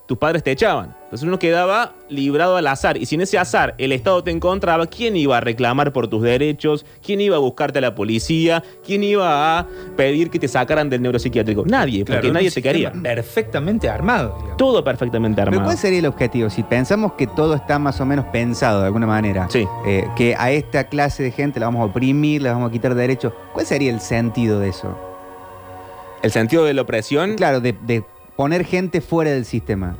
tus 0.10 0.18
padres 0.18 0.42
te 0.42 0.50
echaban. 0.50 0.96
Entonces 1.04 1.28
uno 1.28 1.38
quedaba 1.38 1.94
librado 2.10 2.58
al 2.58 2.66
azar. 2.66 2.98
Y 2.98 3.06
si 3.06 3.14
en 3.14 3.22
ese 3.22 3.38
azar 3.38 3.76
el 3.78 3.92
Estado 3.92 4.24
te 4.24 4.32
encontraba, 4.32 4.88
¿quién 4.88 5.16
iba 5.16 5.38
a 5.38 5.40
reclamar 5.40 5.94
por 5.94 6.08
tus 6.08 6.24
derechos? 6.24 6.84
¿Quién 7.06 7.22
iba 7.22 7.36
a 7.36 7.40
buscarte 7.40 7.78
a 7.78 7.82
la 7.82 7.94
policía? 7.94 8.64
¿Quién 8.84 9.04
iba 9.04 9.60
a 9.60 9.68
pedir 9.96 10.32
que 10.32 10.40
te 10.40 10.48
sacaran 10.48 10.90
del 10.90 11.04
neuropsiquiátrico? 11.04 11.64
Nadie, 11.68 12.06
porque 12.06 12.32
nadie 12.32 12.50
te 12.50 12.60
quería. 12.60 12.92
Perfectamente 12.92 13.88
armado. 13.88 14.36
Todo 14.58 14.84
perfectamente 14.84 15.42
armado. 15.42 15.60
¿Pero 15.60 15.66
cuál 15.66 15.78
sería 15.78 16.00
el 16.00 16.08
objetivo? 16.08 16.50
Si 16.50 16.64
pensamos 16.64 17.14
que 17.14 17.28
todo 17.28 17.54
está 17.54 17.78
más 17.78 18.02
o 18.02 18.06
menos 18.08 18.26
pensado 18.26 18.80
de 18.80 18.88
alguna 18.88 19.06
manera, 19.06 19.48
sí. 19.48 19.68
Eh, 19.86 20.08
que 20.16 20.36
a 20.36 20.50
esta 20.50 20.86
clase 20.86 21.22
de 21.22 21.30
gente 21.30 21.60
la 21.60 21.68
vamos 21.68 21.82
a 21.82 21.86
oprimir, 21.86 22.42
la 22.42 22.54
vamos 22.54 22.70
a 22.70 22.72
quitar 22.72 22.96
derechos, 22.96 23.32
¿cuál 23.54 23.68
sería 23.68 23.92
el 23.92 24.02
sentido 24.02 24.60
de 24.60 24.70
eso? 24.70 24.98
¿El 26.24 26.32
sentido 26.32 26.66
de 26.66 26.74
la 26.74 26.82
opresión? 26.82 27.36
Claro, 27.36 27.62
de 27.62 28.04
poner 28.40 28.64
gente 28.64 29.02
fuera 29.02 29.32
del 29.32 29.44
sistema. 29.44 29.98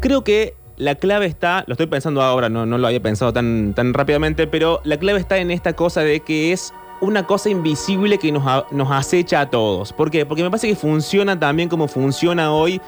Creo 0.00 0.24
que 0.24 0.56
la 0.76 0.96
clave 0.96 1.26
está, 1.26 1.62
lo 1.68 1.74
estoy 1.74 1.86
pensando 1.86 2.20
ahora, 2.20 2.48
no, 2.48 2.66
no 2.66 2.78
lo 2.78 2.86
había 2.88 3.00
pensado 3.00 3.32
tan, 3.32 3.74
tan 3.74 3.94
rápidamente, 3.94 4.48
pero 4.48 4.80
la 4.82 4.96
clave 4.96 5.20
está 5.20 5.38
en 5.38 5.52
esta 5.52 5.74
cosa 5.74 6.00
de 6.00 6.18
que 6.18 6.50
es 6.50 6.74
una 7.00 7.28
cosa 7.28 7.48
invisible 7.48 8.18
que 8.18 8.32
nos, 8.32 8.42
nos 8.72 8.90
acecha 8.90 9.40
a 9.40 9.50
todos. 9.50 9.92
¿Por 9.92 10.10
qué? 10.10 10.26
Porque 10.26 10.42
me 10.42 10.50
parece 10.50 10.66
que 10.66 10.74
funciona 10.74 11.38
también 11.38 11.68
como 11.68 11.86
funciona 11.86 12.52
hoy, 12.52 12.80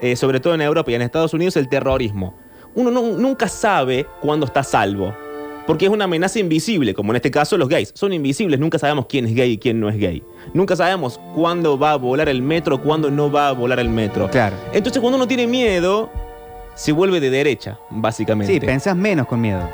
eh, 0.00 0.16
sobre 0.16 0.40
todo 0.40 0.54
en 0.54 0.62
Europa 0.62 0.90
y 0.90 0.94
en 0.94 1.02
Estados 1.02 1.34
Unidos, 1.34 1.58
el 1.58 1.68
terrorismo. 1.68 2.32
Uno 2.74 2.90
nunca 2.90 3.48
sabe 3.48 4.06
cuándo 4.22 4.46
está 4.46 4.62
salvo. 4.62 5.14
Porque 5.66 5.86
es 5.86 5.90
una 5.90 6.04
amenaza 6.04 6.38
invisible, 6.38 6.94
como 6.94 7.12
en 7.12 7.16
este 7.16 7.30
caso 7.30 7.56
los 7.58 7.68
gays. 7.68 7.90
Son 7.94 8.12
invisibles, 8.12 8.60
nunca 8.60 8.78
sabemos 8.78 9.06
quién 9.06 9.26
es 9.26 9.34
gay 9.34 9.52
y 9.52 9.58
quién 9.58 9.80
no 9.80 9.88
es 9.88 9.98
gay. 9.98 10.22
Nunca 10.54 10.76
sabemos 10.76 11.20
cuándo 11.34 11.78
va 11.78 11.92
a 11.92 11.96
volar 11.96 12.28
el 12.28 12.40
metro, 12.42 12.80
cuándo 12.80 13.10
no 13.10 13.30
va 13.30 13.48
a 13.48 13.52
volar 13.52 13.80
el 13.80 13.88
metro. 13.88 14.30
Claro. 14.30 14.56
Entonces 14.72 15.00
cuando 15.00 15.16
uno 15.16 15.26
tiene 15.26 15.46
miedo, 15.46 16.10
se 16.76 16.92
vuelve 16.92 17.20
de 17.20 17.30
derecha, 17.30 17.78
básicamente. 17.90 18.52
Sí, 18.52 18.60
pensás 18.60 18.94
menos 18.96 19.26
con 19.26 19.40
miedo. 19.40 19.68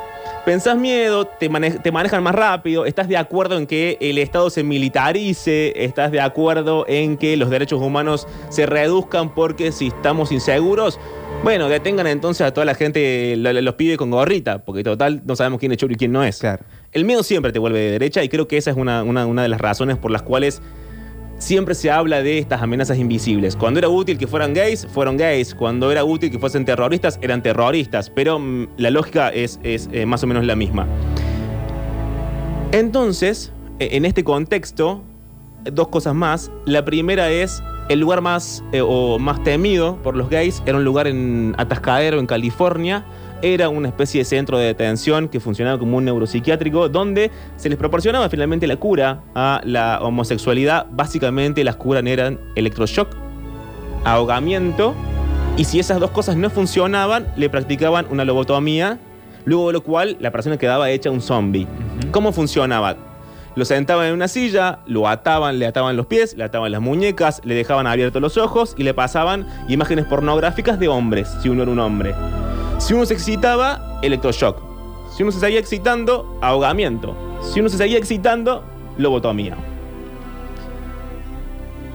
Pensás 0.45 0.77
miedo, 0.77 1.25
te, 1.25 1.49
te, 1.49 1.93
manejan 1.93 2.21
más 2.21 2.35
rápido, 2.35 2.85
estás 2.85 3.07
de 3.07 3.17
acuerdo 3.17 3.57
en 3.59 3.69
que 3.69 3.97
el 4.01 4.19
Estado 4.19 4.51
se 4.51 4.65
militarice, 4.65 5.73
estás 5.85 6.11
de 6.11 6.21
acuerdo 6.21 6.85
en 6.89 7.17
que 7.17 7.37
los 7.37 7.49
derechos 7.49 7.81
humanos 7.81 8.27
se 8.49 8.67
reduzcan 8.67 9.33
porque 9.33 9.71
si 9.71 9.87
estamos 9.87 10.33
inseguros, 10.33 10.99
bueno, 11.45 11.69
detengan 11.69 12.09
entonces 12.09 12.45
a 12.45 12.53
toda 12.53 12.65
la 12.65 12.75
gente, 12.75 13.37
los 13.37 13.75
pibes 13.75 13.97
con 13.97 14.11
gorrita, 14.11 14.65
porque 14.65 14.83
total 14.83 15.23
no 15.25 15.37
sabemos 15.37 15.61
quién 15.61 15.71
es 15.71 15.79
chulo 15.79 15.93
y 15.93 15.97
quién 15.97 16.11
no 16.11 16.25
es. 16.25 16.41
Claro. 16.41 16.65
El 16.91 17.05
miedo 17.05 17.23
siempre 17.23 17.53
te 17.53 17.61
vuelve 17.61 17.79
de 17.79 17.91
derecha 17.93 18.25
y 18.25 18.29
creo 18.29 18.49
que 18.49 18.57
esa 18.57 18.73
es 18.73 18.77
una, 18.77 19.05
una, 19.05 19.43
de 19.43 19.49
las 19.49 19.61
razones 19.61 19.97
por 19.97 20.11
las 20.11 20.23
cuales 20.23 20.61
siempre 21.43 21.75
se 21.75 21.91
habla 21.91 22.23
de 22.23 22.39
estas 22.39 22.63
amenazas 22.63 22.99
invisibles. 22.99 23.57
Cuando 23.57 23.79
era 23.79 23.89
útil 23.89 24.17
que 24.17 24.27
fueran 24.27 24.55
gays, 24.55 24.87
fueron 24.87 25.17
gays. 25.17 25.55
Cuando 25.55 25.91
era 25.91 26.05
útil 26.05 26.31
que 26.31 26.39
fuesen 26.39 26.65
terroristas, 26.65 27.19
eran 27.21 27.43
terroristas. 27.43 28.11
Pero 28.11 28.39
mm, 28.39 28.69
la 28.77 28.91
lógica 28.91 29.29
es, 29.29 29.59
eh, 29.65 30.07
más 30.07 30.23
o 30.23 30.27
menos 30.29 30.45
la 30.45 30.55
misma. 30.55 30.87
Entonces, 32.71 33.53
e, 33.81 33.97
en 33.97 34.05
este 34.05 34.23
contexto, 34.23 35.03
dos 35.65 35.89
cosas 35.89 36.15
más. 36.15 36.51
La 36.65 36.85
primera 36.85 37.31
es 37.31 37.61
el 37.89 37.99
lugar 37.99 38.21
más 38.21 38.63
eh, 38.73 38.81
o 38.81 39.19
más 39.19 39.43
temido 39.43 39.97
por 40.03 40.17
los 40.17 40.31
gays 40.31 40.63
era 40.65 40.79
un 40.79 40.85
lugar 40.85 41.09
en 41.09 41.55
Atascadero, 41.59 42.21
en 42.21 42.27
California. 42.27 43.05
Era 43.43 43.69
una 43.69 43.89
especie 43.89 44.21
de 44.21 44.25
centro 44.25 44.57
de 44.57 44.67
detención 44.67 45.29
que 45.29 45.41
funcionaba 45.41 45.77
como 45.77 45.97
un 45.97 46.05
neuropsiquiátrico 46.05 46.89
donde 46.89 47.33
se 47.57 47.69
les 47.69 47.77
proporcionaba 47.77 48.29
finalmente 48.29 48.69
la 48.69 48.77
cura 48.77 49.25
a 49.35 49.61
la 49.65 49.99
homosexualidad. 50.01 50.87
Básicamente 50.93 51.65
las 51.65 51.75
curas 51.75 52.05
eran 52.07 52.39
electroshock, 52.55 53.09
ahogamiento 54.05 54.95
y 55.57 55.65
si 55.65 55.81
esas 55.81 55.99
dos 55.99 56.13
cosas 56.13 56.37
no 56.37 56.51
funcionaban, 56.51 57.27
le 57.37 57.51
practicaban 57.51 58.07
una 58.11 58.25
lobotomía, 58.25 59.01
luego 59.45 59.67
de 59.67 59.73
lo 59.73 59.83
cual 59.83 60.17
la 60.21 60.31
persona 60.31 60.57
quedaba 60.57 60.89
hecha 60.91 61.11
un 61.11 61.21
zombie. 61.21 61.67
¿Cómo 62.13 62.33
funcionaba? 62.33 62.97
Lo 63.55 63.65
sentaban 63.67 64.07
en 64.07 64.15
una 64.15 64.29
silla, 64.29 64.79
lo 64.87 65.09
ataban, 65.09 65.59
le 65.59 65.67
ataban 65.67 65.97
los 65.97 66.07
pies, 66.07 66.37
le 66.37 66.45
ataban 66.45 66.73
las 66.73 66.81
muñecas, 66.81 67.43
le 67.45 67.55
dejaban 67.55 67.87
abiertos 67.87 68.23
los 68.23 68.39
ojos 68.39 68.75
y 68.79 68.85
le 68.85 68.95
pasaban 68.95 69.47
imágenes 69.69 70.07
pornográficas 70.07 70.79
de 70.79 70.89
hombres, 70.89 71.29
si 71.43 71.51
uno 71.51 71.65
era 71.65 71.73
un 71.73 71.81
hombre. 71.81 72.15
Si 72.83 72.95
uno 72.95 73.07
se 73.07 73.15
excitaba, 73.15 74.01
electroshock. 74.03 74.61
Si 75.15 75.23
uno 75.23 75.31
se 75.31 75.39
seguía 75.39 75.61
excitando, 75.61 76.37
ahogamiento. 76.43 77.15
Si 77.41 77.61
uno 77.61 77.69
se 77.69 77.77
seguía 77.77 77.97
excitando, 77.97 78.65
lobotomía. 78.99 79.57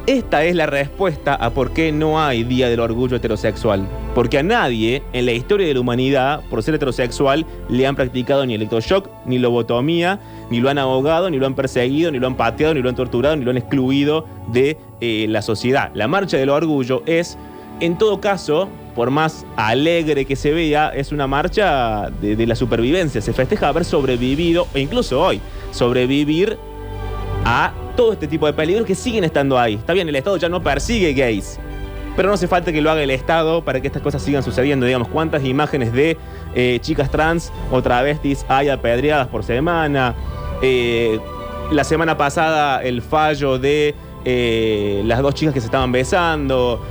Esta 0.06 0.46
es 0.46 0.56
la 0.56 0.66
respuesta 0.66 1.36
a 1.36 1.50
por 1.50 1.74
qué 1.74 1.92
no 1.92 2.22
hay 2.22 2.46
Día 2.46 2.70
del 2.70 2.80
Orgullo 2.80 3.18
Heterosexual. 3.18 3.86
Porque 4.16 4.38
a 4.38 4.44
nadie 4.44 5.04
en 5.12 5.26
la 5.26 5.34
historia 5.34 5.68
de 5.68 5.74
la 5.74 5.82
humanidad, 5.82 6.42
por 6.50 6.64
ser 6.64 6.76
heterosexual, 6.76 7.46
le 7.68 7.86
han 7.86 7.98
practicado 7.98 8.46
ni 8.46 8.56
electroshock, 8.56 9.10
ni 9.26 9.40
lobotomía, 9.40 10.22
ni 10.50 10.62
lo 10.62 10.70
han 10.70 10.78
ahogado, 10.78 11.30
ni 11.30 11.38
lo 11.38 11.48
han 11.48 11.56
perseguido, 11.56 12.12
ni 12.12 12.20
lo 12.20 12.28
han 12.28 12.38
pateado, 12.38 12.74
ni 12.74 12.82
lo 12.82 12.88
han 12.88 12.96
torturado, 12.96 13.36
ni 13.36 13.44
lo 13.44 13.52
han 13.52 13.58
excluido 13.58 14.26
de 14.54 14.78
eh, 15.02 15.26
la 15.28 15.42
sociedad. 15.42 15.92
La 15.96 16.08
marcha 16.08 16.38
del 16.38 16.50
orgullo 16.50 17.04
es, 17.06 17.38
en 17.82 17.98
todo 17.98 18.22
caso, 18.22 18.70
por 18.98 19.12
más 19.12 19.46
alegre 19.56 20.26
que 20.26 20.36
se 20.36 20.52
vea, 20.52 20.90
es 20.90 21.12
una 21.12 21.28
marcha 21.28 22.10
de, 22.20 22.48
la 22.48 22.56
supervivencia. 22.56 23.22
Se 23.22 23.32
festeja 23.32 23.68
haber 23.68 23.86
sobrevivido, 23.86 24.68
e 24.74 24.80
incluso 24.80 25.22
hoy, 25.22 25.40
sobrevivir 25.70 26.58
a 27.46 27.72
todo 27.96 28.14
este 28.14 28.28
tipo 28.28 28.48
de 28.48 28.54
peligros 28.54 28.88
que 28.88 28.96
siguen 28.96 29.24
estando 29.24 29.60
ahí. 29.60 29.76
Está 29.76 29.94
bien, 29.94 30.10
el 30.10 30.16
Estado 30.16 30.38
ya 30.38 30.50
no 30.50 30.64
persigue 30.64 31.14
gays, 31.14 31.60
pero 32.16 32.28
no 32.28 32.34
hace 32.34 32.48
falta 32.48 32.74
que 32.74 32.82
lo 32.82 32.90
haga 32.90 33.04
el 33.04 33.12
Estado 33.12 33.64
para 33.64 33.80
que 33.82 33.86
estas 33.86 34.02
cosas 34.02 34.24
sigan 34.24 34.42
sucediendo. 34.42 34.88
Digamos, 34.88 35.10
cuántas 35.10 35.46
imágenes 35.46 35.94
de 35.94 36.18
eh, 36.56 36.80
chicas 36.82 37.12
trans 37.12 37.54
o 37.70 37.84
travestis 37.84 38.48
hay 38.50 38.70
apedreadas 38.70 39.28
por 39.28 39.44
semana. 39.44 40.16
Eh, 40.64 41.20
la 41.72 41.84
semana 41.84 42.18
pasada 42.18 42.82
el 42.82 43.04
fallo 43.04 43.60
de 43.60 43.94
eh, 44.26 45.04
las 45.06 45.22
dos 45.22 45.36
chicas 45.36 45.54
que 45.54 45.60
se 45.60 45.68
estaban 45.68 45.92
besando. 45.92 46.82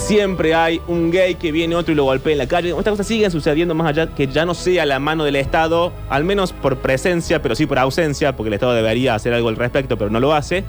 Siempre 0.00 0.54
hay 0.54 0.80
un 0.88 1.10
gay 1.12 1.36
que 1.36 1.52
viene 1.52 1.76
otro 1.76 1.92
y 1.92 1.94
lo 1.94 2.04
golpea 2.04 2.32
en 2.32 2.38
la 2.38 2.48
calle. 2.48 2.70
Estas 2.70 2.92
cosas 2.92 3.06
siguen 3.06 3.30
sucediendo 3.30 3.74
más 3.74 3.86
allá 3.86 4.08
que 4.08 4.26
ya 4.26 4.44
no 4.44 4.54
sea 4.54 4.84
la 4.84 4.98
mano 4.98 5.22
del 5.22 5.36
Estado, 5.36 5.92
al 6.08 6.24
menos 6.24 6.52
por 6.52 6.78
presencia, 6.78 7.42
pero 7.42 7.54
sí 7.54 7.66
por 7.66 7.78
ausencia, 7.78 8.34
porque 8.34 8.48
el 8.48 8.54
Estado 8.54 8.72
debería 8.72 9.14
hacer 9.14 9.32
algo 9.34 9.48
al 9.48 9.56
respecto, 9.56 9.96
pero 9.96 10.10
no 10.10 10.18
lo 10.18 10.34
hace. 10.34 10.64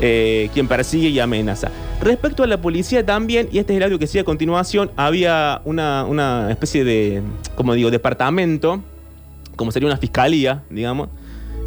Eh, 0.00 0.48
quien 0.54 0.66
persigue 0.66 1.10
y 1.10 1.20
amenaza. 1.20 1.70
Respecto 2.00 2.42
a 2.42 2.46
la 2.46 2.60
policía 2.60 3.04
también, 3.04 3.48
y 3.52 3.58
este 3.58 3.74
es 3.74 3.76
el 3.76 3.82
audio 3.82 3.98
que 3.98 4.06
sigue 4.06 4.20
a 4.20 4.24
continuación, 4.24 4.90
había 4.96 5.60
una, 5.66 6.04
una 6.04 6.50
especie 6.50 6.82
de, 6.82 7.22
como 7.54 7.74
digo, 7.74 7.90
departamento, 7.90 8.82
como 9.56 9.72
sería 9.72 9.88
una 9.88 9.98
fiscalía, 9.98 10.62
digamos, 10.70 11.10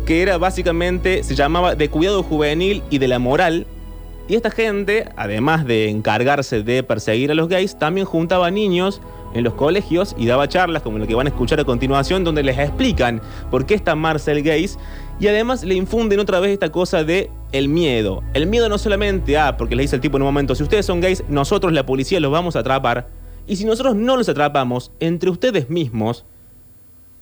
que 0.07 0.23
era 0.23 0.39
básicamente, 0.39 1.23
se 1.23 1.35
llamaba 1.35 1.75
de 1.75 1.89
cuidado 1.89 2.23
juvenil 2.23 2.81
y 2.89 2.97
de 2.97 3.07
la 3.07 3.19
moral, 3.19 3.67
y 4.27 4.35
esta 4.35 4.51
gente, 4.51 5.09
además 5.17 5.65
de 5.65 5.89
encargarse 5.89 6.63
de 6.63 6.81
perseguir 6.83 7.31
a 7.31 7.33
los 7.33 7.49
gays, 7.49 7.77
también 7.77 8.05
juntaba 8.05 8.49
niños 8.51 9.01
en 9.33 9.43
los 9.43 9.53
colegios 9.55 10.15
y 10.17 10.27
daba 10.27 10.47
charlas 10.47 10.81
como 10.81 10.97
lo 10.97 11.07
que 11.07 11.15
van 11.15 11.27
a 11.27 11.29
escuchar 11.29 11.59
a 11.59 11.65
continuación, 11.65 12.23
donde 12.23 12.43
les 12.43 12.57
explican 12.57 13.21
por 13.51 13.65
qué 13.65 13.73
está 13.73 13.95
Marcel 13.95 14.41
gays 14.41 14.77
y 15.19 15.27
además 15.27 15.63
le 15.63 15.75
infunden 15.75 16.19
otra 16.19 16.39
vez 16.39 16.51
esta 16.51 16.71
cosa 16.71 17.03
de 17.03 17.29
el 17.51 17.67
miedo. 17.67 18.23
El 18.33 18.47
miedo 18.47 18.69
no 18.69 18.77
solamente, 18.77 19.37
ah, 19.37 19.57
porque 19.57 19.75
le 19.75 19.81
dice 19.81 19.95
el 19.95 20.01
tipo 20.01 20.17
en 20.17 20.23
un 20.23 20.27
momento, 20.27 20.55
si 20.55 20.63
ustedes 20.63 20.85
son 20.85 21.01
gays, 21.01 21.23
nosotros 21.27 21.73
la 21.73 21.85
policía 21.85 22.19
los 22.19 22.31
vamos 22.31 22.55
a 22.55 22.59
atrapar. 22.59 23.09
Y 23.45 23.57
si 23.57 23.65
nosotros 23.65 23.95
no 23.95 24.15
los 24.15 24.29
atrapamos, 24.29 24.91
entre 24.99 25.29
ustedes 25.29 25.69
mismos 25.69 26.25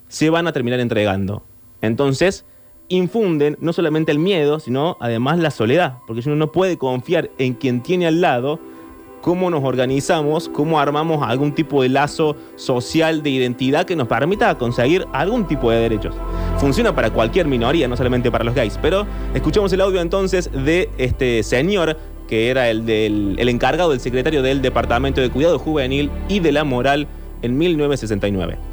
se 0.08 0.30
van 0.30 0.48
a 0.48 0.52
terminar 0.52 0.80
entregando. 0.80 1.44
Entonces, 1.82 2.46
infunden 2.92 3.58
no 3.60 3.74
solamente 3.74 4.12
el 4.12 4.20
miedo, 4.20 4.60
sino 4.60 4.98
además 5.00 5.40
la 5.40 5.52
soledad, 5.52 6.00
porque 6.06 6.22
uno 6.26 6.36
no 6.36 6.52
puede 6.52 6.78
confiar 6.78 7.32
en 7.38 7.54
quien 7.54 7.82
tiene 7.82 8.08
al 8.08 8.22
lado, 8.22 8.60
cómo 9.22 9.50
nos 9.50 9.64
organizamos, 9.64 10.50
cómo 10.50 10.80
armamos 10.80 11.24
algún 11.28 11.54
tipo 11.54 11.82
de 11.84 11.90
lazo 11.90 12.36
social 12.56 13.24
de 13.24 13.30
identidad 13.30 13.86
que 13.86 13.96
nos 13.96 14.08
permita 14.08 14.58
conseguir 14.58 15.06
algún 15.14 15.48
tipo 15.48 15.72
de 15.72 15.78
derechos. 15.78 16.16
Funciona 16.58 16.94
para 16.94 17.12
cualquier 17.12 17.48
minoría, 17.48 17.88
no 17.88 17.96
solamente 17.96 18.32
para 18.32 18.44
los 18.44 18.56
gays, 18.56 18.78
pero 18.82 19.06
escuchemos 19.34 19.72
el 19.74 19.82
audio 19.82 20.02
entonces 20.02 20.52
de 20.52 20.90
este 20.98 21.44
señor 21.44 21.98
que 22.28 22.50
era 22.50 22.70
el, 22.70 22.86
del, 22.86 23.36
el 23.38 23.50
encargado 23.50 23.92
del 23.92 24.00
secretario 24.00 24.42
del 24.42 24.62
Departamento 24.62 25.20
de 25.20 25.30
Cuidado 25.30 25.60
Juvenil 25.60 26.10
y 26.30 26.40
de 26.40 26.54
la 26.54 26.64
Moral 26.64 27.08
en 27.42 27.58
1969. 27.58 28.71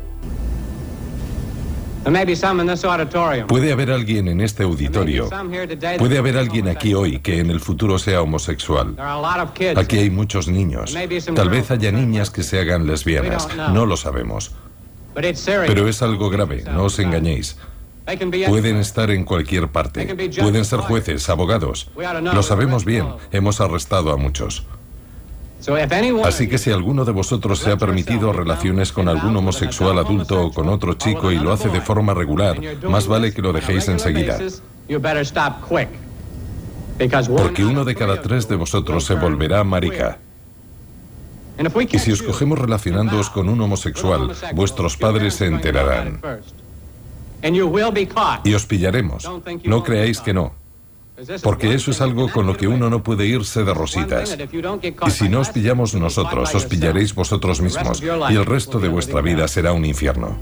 Puede 3.47 3.73
haber 3.73 3.91
alguien 3.91 4.29
en 4.29 4.41
este 4.41 4.63
auditorio, 4.63 5.29
puede 5.99 6.19
haber 6.19 6.37
alguien 6.37 6.69
aquí 6.69 6.95
hoy 6.95 7.19
que 7.19 7.39
en 7.41 7.51
el 7.51 7.61
futuro 7.61 7.99
sea 7.99 8.23
homosexual. 8.23 8.97
Aquí 9.77 9.99
hay 9.99 10.11
muchos 10.11 10.49
niños. 10.49 10.97
Tal 11.35 11.51
vez 11.51 11.71
haya 11.71 11.93
niñas 11.93 12.31
que 12.31 12.43
se 12.43 12.61
hagan 12.61 12.87
lesbianas, 12.87 13.49
no 13.73 13.87
lo 13.87 13.97
sabemos. 13.97 14.53
Pero 15.15 15.89
es 15.89 16.03
algo 16.03 16.31
grave, 16.31 16.65
no 16.73 16.85
os 16.85 16.99
engañéis. 16.99 17.57
Pueden 18.47 18.77
estar 18.77 19.11
en 19.11 19.25
cualquier 19.25 19.69
parte. 19.69 20.07
Pueden 20.41 20.65
ser 20.65 20.81
jueces, 20.81 21.29
abogados. 21.29 21.91
Lo 22.23 22.43
sabemos 22.43 22.85
bien. 22.85 23.07
Hemos 23.33 23.61
arrestado 23.61 24.13
a 24.13 24.17
muchos. 24.17 24.65
Así 26.25 26.49
que 26.49 26.57
si 26.59 26.71
alguno 26.71 27.05
de 27.05 27.13
vosotros 27.13 27.59
se 27.59 27.73
ha 27.73 27.77
permitido 27.77 28.33
relaciones 28.33 28.93
con 28.93 29.09
algún 29.09 29.37
homosexual 29.37 29.99
adulto 29.99 30.47
o 30.47 30.53
con 30.53 30.69
otro 30.69 30.95
chico 30.95 31.33
y 31.33 31.39
lo 31.39 31.53
hace 31.53 31.69
de 31.69 31.81
forma 31.81 32.15
regular, 32.15 32.59
más 32.89 33.07
vale 33.07 33.33
que 33.33 33.43
lo 33.43 33.53
dejéis 33.53 33.89
enseguida. 33.89 34.39
Porque 37.43 37.65
uno 37.65 37.85
de 37.85 37.95
cada 37.95 38.21
tres 38.23 38.49
de 38.49 38.57
vosotros 38.57 39.05
se 39.05 39.15
volverá 39.15 39.63
marica. 39.65 40.19
Y 41.91 41.99
si 41.99 42.13
os 42.13 42.23
cogemos 42.23 42.59
relacionándoos 42.59 43.31
con 43.31 43.49
un 43.49 43.61
homosexual, 43.61 44.33
vuestros 44.55 44.97
padres 44.97 45.35
se 45.35 45.47
enterarán. 45.47 46.21
Y 48.45 48.55
os 48.55 48.65
pillaremos. 48.67 49.29
No 49.65 49.83
creáis 49.83 50.21
que 50.21 50.33
no. 50.33 50.53
Porque 51.43 51.75
eso 51.75 51.91
es 51.91 52.01
algo 52.01 52.31
con 52.31 52.47
lo 52.47 52.57
que 52.57 52.69
uno 52.69 52.91
no 52.91 53.03
puede 53.03 53.27
irse 53.27 53.65
de 53.65 53.75
rositas. 53.75 54.37
Y 55.07 55.11
si 55.11 55.29
no 55.29 55.41
os 55.41 55.51
pillamos 55.51 55.95
nosotros, 55.95 56.55
os 56.55 56.67
pillaréis 56.67 57.15
vosotros 57.15 57.61
mismos 57.61 58.03
y 58.03 58.35
el 58.35 58.47
resto 58.47 58.79
de 58.79 58.89
vuestra 58.89 59.21
vida 59.21 59.49
será 59.49 59.73
un 59.73 59.85
infierno. 59.85 60.37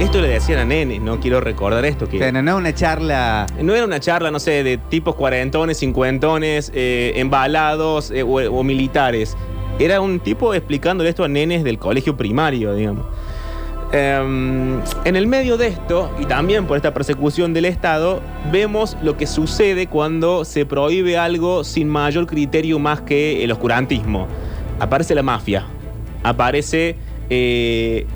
Esto 0.00 0.22
le 0.22 0.28
decían 0.28 0.60
a 0.60 0.64
nenes, 0.64 1.02
no 1.02 1.20
quiero 1.20 1.42
recordar 1.42 1.84
esto. 1.84 2.08
Que 2.08 2.32
no, 2.32 2.56
una 2.56 2.74
charla. 2.74 3.46
No 3.60 3.74
era 3.74 3.84
una 3.84 4.00
charla, 4.00 4.30
no 4.30 4.40
sé, 4.40 4.64
de 4.64 4.78
tipos 4.78 5.14
cuarentones, 5.14 5.78
cincuentones, 5.78 6.72
eh, 6.74 7.12
embalados 7.16 8.10
eh, 8.10 8.22
o 8.22 8.62
militares. 8.64 9.36
Era 9.78 10.00
un 10.00 10.20
tipo 10.20 10.54
explicándole 10.54 11.10
esto 11.10 11.24
a 11.24 11.28
nenes 11.28 11.64
del 11.64 11.78
colegio 11.78 12.16
primario, 12.16 12.74
digamos. 12.74 13.04
Em, 13.92 14.80
en 15.04 15.16
el 15.16 15.26
medio 15.26 15.56
de 15.56 15.66
esto, 15.66 16.14
y 16.20 16.26
también 16.26 16.66
por 16.66 16.76
esta 16.76 16.94
persecución 16.94 17.52
del 17.52 17.64
Estado, 17.64 18.22
vemos 18.52 18.96
lo 19.02 19.16
que 19.16 19.26
sucede 19.26 19.88
cuando 19.88 20.44
se 20.44 20.64
prohíbe 20.64 21.18
algo 21.18 21.64
sin 21.64 21.88
mayor 21.88 22.28
criterio 22.28 22.78
más 22.78 23.00
que 23.00 23.42
el 23.42 23.50
oscurantismo. 23.50 24.28
Aparece 24.78 25.16
la 25.16 25.24
mafia, 25.24 25.64
aparece 26.22 26.94
eh, 27.30 28.06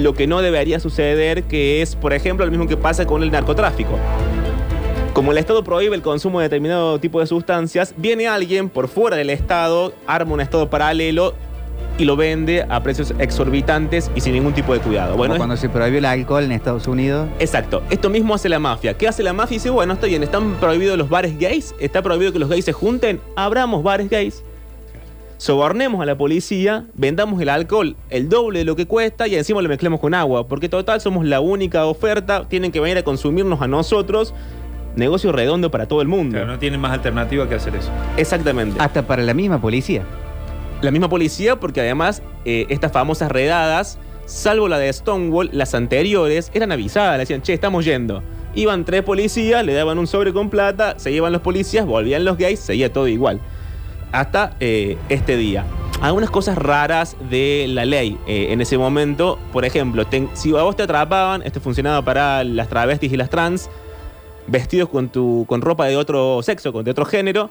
lo 0.00 0.14
que 0.14 0.28
no 0.28 0.42
debería 0.42 0.78
suceder, 0.78 1.42
que 1.42 1.82
es, 1.82 1.96
por 1.96 2.12
ejemplo, 2.12 2.44
lo 2.46 2.52
mismo 2.52 2.68
que 2.68 2.76
pasa 2.76 3.04
con 3.04 3.24
el 3.24 3.32
narcotráfico. 3.32 3.98
Como 5.12 5.32
el 5.32 5.38
Estado 5.38 5.64
prohíbe 5.64 5.96
el 5.96 6.02
consumo 6.02 6.38
de 6.38 6.44
determinado 6.44 7.00
tipo 7.00 7.18
de 7.18 7.26
sustancias, 7.26 7.94
viene 7.96 8.28
alguien 8.28 8.68
por 8.68 8.86
fuera 8.86 9.16
del 9.16 9.30
Estado, 9.30 9.92
arma 10.06 10.34
un 10.34 10.40
Estado 10.40 10.70
paralelo 10.70 11.34
y 11.98 12.04
lo 12.04 12.16
vende 12.16 12.66
a 12.68 12.82
precios 12.82 13.14
exorbitantes 13.18 14.10
y 14.14 14.20
sin 14.20 14.32
ningún 14.32 14.52
tipo 14.52 14.72
de 14.72 14.80
cuidado. 14.80 15.16
Bueno, 15.16 15.36
cuando 15.36 15.56
se 15.56 15.68
prohibió 15.68 15.98
el 15.98 16.04
alcohol 16.04 16.44
en 16.44 16.52
Estados 16.52 16.88
Unidos. 16.88 17.28
Exacto. 17.38 17.82
Esto 17.90 18.10
mismo 18.10 18.34
hace 18.34 18.48
la 18.48 18.58
mafia. 18.58 18.94
¿Qué 18.94 19.06
hace 19.06 19.22
la 19.22 19.32
mafia? 19.32 19.54
Dice, 19.54 19.70
bueno, 19.70 19.94
está 19.94 20.06
bien, 20.06 20.22
están 20.22 20.54
prohibidos 20.54 20.98
los 20.98 21.08
bares 21.08 21.38
gays, 21.38 21.74
está 21.78 22.02
prohibido 22.02 22.32
que 22.32 22.38
los 22.38 22.48
gays 22.48 22.64
se 22.64 22.72
junten, 22.72 23.20
abramos 23.36 23.82
bares 23.82 24.10
gays, 24.10 24.42
sobornemos 25.36 26.00
a 26.00 26.06
la 26.06 26.16
policía, 26.16 26.84
vendamos 26.94 27.40
el 27.40 27.48
alcohol 27.48 27.96
el 28.10 28.28
doble 28.28 28.60
de 28.60 28.64
lo 28.64 28.76
que 28.76 28.86
cuesta 28.86 29.28
y 29.28 29.36
encima 29.36 29.62
lo 29.62 29.68
mezclemos 29.68 30.00
con 30.00 30.14
agua, 30.14 30.48
porque 30.48 30.68
total 30.68 31.00
somos 31.00 31.24
la 31.24 31.40
única 31.40 31.86
oferta, 31.86 32.48
tienen 32.48 32.72
que 32.72 32.80
venir 32.80 32.98
a 32.98 33.02
consumirnos 33.02 33.60
a 33.60 33.68
nosotros. 33.68 34.34
Negocio 34.96 35.32
redondo 35.32 35.72
para 35.72 35.88
todo 35.88 36.02
el 36.02 36.06
mundo. 36.06 36.34
Pero 36.34 36.46
no 36.46 36.56
tienen 36.60 36.80
más 36.80 36.92
alternativa 36.92 37.48
que 37.48 37.56
hacer 37.56 37.74
eso. 37.74 37.90
Exactamente. 38.16 38.80
Hasta 38.80 39.04
para 39.04 39.24
la 39.24 39.34
misma 39.34 39.60
policía 39.60 40.04
la 40.84 40.90
misma 40.90 41.08
policía 41.08 41.56
porque 41.56 41.80
además 41.80 42.22
eh, 42.44 42.66
estas 42.68 42.92
famosas 42.92 43.30
redadas, 43.30 43.98
salvo 44.26 44.68
la 44.68 44.78
de 44.78 44.92
Stonewall, 44.92 45.50
las 45.52 45.74
anteriores 45.74 46.50
eran 46.54 46.72
avisadas, 46.72 47.14
le 47.14 47.20
decían, 47.20 47.42
che, 47.42 47.52
estamos 47.52 47.84
yendo. 47.84 48.22
Iban 48.54 48.84
tres 48.84 49.02
policías, 49.02 49.64
le 49.64 49.72
daban 49.72 49.98
un 49.98 50.06
sobre 50.06 50.32
con 50.32 50.50
plata, 50.50 50.94
se 50.98 51.10
iban 51.10 51.32
los 51.32 51.40
policías, 51.42 51.86
volvían 51.86 52.24
los 52.24 52.38
gays, 52.38 52.60
seguía 52.60 52.92
todo 52.92 53.08
igual. 53.08 53.40
Hasta 54.12 54.56
eh, 54.60 54.96
este 55.08 55.36
día. 55.36 55.64
Algunas 56.00 56.30
cosas 56.30 56.56
raras 56.56 57.16
de 57.30 57.66
la 57.68 57.84
ley 57.84 58.18
eh, 58.26 58.48
en 58.50 58.60
ese 58.60 58.78
momento, 58.78 59.38
por 59.52 59.64
ejemplo, 59.64 60.04
si 60.34 60.56
a 60.56 60.62
vos 60.62 60.76
te 60.76 60.82
atrapaban, 60.82 61.42
esto 61.42 61.60
funcionaba 61.60 62.02
para 62.02 62.44
las 62.44 62.68
travestis 62.68 63.12
y 63.12 63.16
las 63.16 63.30
trans, 63.30 63.70
vestidos 64.46 64.88
con, 64.88 65.08
tu, 65.08 65.46
con 65.48 65.62
ropa 65.62 65.86
de 65.86 65.96
otro 65.96 66.42
sexo, 66.42 66.72
con 66.72 66.84
de 66.84 66.90
otro 66.90 67.04
género, 67.04 67.50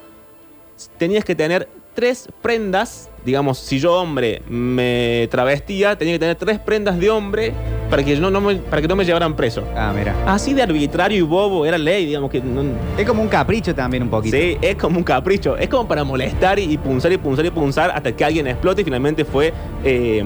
tenías 0.97 1.25
que 1.25 1.35
tener 1.35 1.67
tres 1.93 2.27
prendas, 2.41 3.09
digamos, 3.25 3.57
si 3.57 3.79
yo 3.79 3.93
hombre 3.93 4.41
me 4.49 5.27
travestía, 5.31 5.97
tenía 5.97 6.15
que 6.15 6.19
tener 6.19 6.35
tres 6.35 6.59
prendas 6.59 6.99
de 6.99 7.09
hombre 7.09 7.53
para 7.89 8.03
que 8.03 8.15
no, 8.17 8.31
no 8.31 8.41
me, 8.41 8.55
para 8.55 8.81
que 8.81 8.87
no 8.87 8.95
me 8.95 9.05
llevaran 9.05 9.35
preso. 9.35 9.63
Ah, 9.75 9.93
mira. 9.95 10.15
Así 10.25 10.53
de 10.53 10.63
arbitrario 10.63 11.17
y 11.17 11.21
bobo 11.21 11.65
era 11.65 11.77
ley, 11.77 12.05
digamos 12.05 12.31
que... 12.31 12.41
es 12.97 13.07
como 13.07 13.21
un 13.21 13.27
capricho 13.27 13.75
también 13.75 14.03
un 14.03 14.09
poquito. 14.09 14.35
Sí, 14.35 14.57
es 14.61 14.75
como 14.75 14.97
un 14.97 15.03
capricho. 15.03 15.55
Es 15.57 15.69
como 15.69 15.87
para 15.87 16.03
molestar 16.03 16.59
y, 16.59 16.77
punzar 16.77 17.11
y 17.11 17.17
punzar 17.17 17.45
y 17.45 17.51
punzar 17.51 17.91
hasta 17.91 18.11
que 18.11 18.25
alguien 18.25 18.47
explote 18.47 18.81
y 18.81 18.83
finalmente 18.83 19.25
fue 19.25 19.53
eh, 19.83 20.23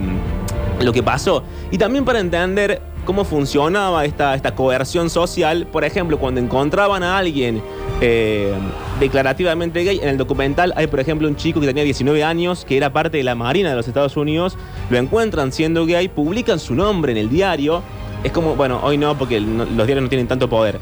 lo 0.80 0.92
que 0.92 1.02
pasó. 1.02 1.44
Y 1.70 1.78
también 1.78 2.04
para 2.04 2.20
entender 2.20 2.80
cómo 3.04 3.24
funcionaba 3.24 4.04
esta, 4.04 4.34
esta 4.34 4.54
coerción 4.54 5.08
social. 5.10 5.66
Por 5.66 5.84
ejemplo, 5.84 6.18
cuando 6.18 6.40
encontraban 6.40 7.02
a 7.02 7.18
alguien 7.18 7.62
eh, 8.00 8.52
declarativamente 9.00 9.82
gay, 9.82 9.98
en 10.00 10.08
el 10.08 10.16
documental 10.16 10.72
hay, 10.76 10.86
por 10.86 11.00
ejemplo, 11.00 11.26
un 11.26 11.36
chico 11.36 11.60
que 11.60 11.66
tenía 11.66 11.82
19 11.82 12.22
años, 12.22 12.64
que 12.64 12.76
era 12.76 12.92
parte 12.92 13.18
de 13.18 13.24
la 13.24 13.34
Marina 13.34 13.70
de 13.70 13.76
los 13.76 13.88
Estados 13.88 14.16
Unidos, 14.16 14.56
lo 14.90 14.98
encuentran 14.98 15.52
siendo 15.52 15.84
gay, 15.84 16.08
publican 16.08 16.58
su 16.58 16.74
nombre 16.74 17.12
en 17.12 17.18
el 17.18 17.28
diario. 17.28 17.82
Es 18.22 18.32
como, 18.32 18.56
bueno, 18.56 18.80
hoy 18.82 18.98
no, 18.98 19.16
porque 19.16 19.40
los 19.40 19.86
diarios 19.86 20.02
no 20.02 20.08
tienen 20.08 20.26
tanto 20.26 20.48
poder. 20.48 20.78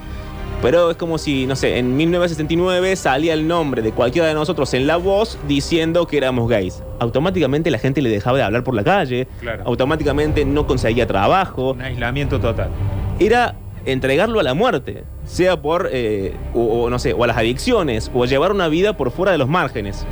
Pero 0.63 0.91
es 0.91 0.97
como 0.97 1.19
si, 1.19 1.47
no 1.47 1.55
sé, 1.55 1.79
en 1.79 1.97
1969 1.97 2.97
salía 2.97 3.35
el 3.35 3.47
nombre 3.47 3.83
de 3.83 3.93
cualquiera 3.93 4.27
de 4.29 4.35
nosotros 4.35 4.73
en 4.75 4.87
la 4.87 4.97
voz 4.97 5.39
diciendo 5.47 6.07
que 6.07 6.17
éramos 6.17 6.49
gays. 6.49 6.83
Automáticamente 6.99 7.71
la 7.71 7.79
gente 7.79 8.01
le 8.01 8.09
dejaba 8.09 8.39
de 8.39 8.45
hablar 8.45 8.65
por 8.65 8.75
la 8.75 8.83
calle. 8.83 9.29
Automáticamente 9.65 10.45
no 10.45 10.67
conseguía 10.67 11.07
trabajo. 11.07 11.73
Un 11.73 11.83
aislamiento 11.83 12.41
total. 12.41 12.71
Era 13.19 13.55
entregarlo 13.87 14.41
a 14.41 14.43
la 14.43 14.55
muerte, 14.55 15.05
sea 15.25 15.63
por, 15.63 15.89
eh, 15.93 16.35
o, 16.55 16.91
no 16.91 16.99
sé, 16.99 17.13
o 17.13 17.25
a 17.25 17.27
las 17.27 17.37
adicciones, 17.37 18.11
o 18.13 18.25
llevar 18.27 18.53
una 18.53 18.69
vida 18.69 18.97
por 18.97 19.11
fuera 19.11 19.33
de 19.33 19.39
los 19.39 19.49
márgenes. 19.49 20.07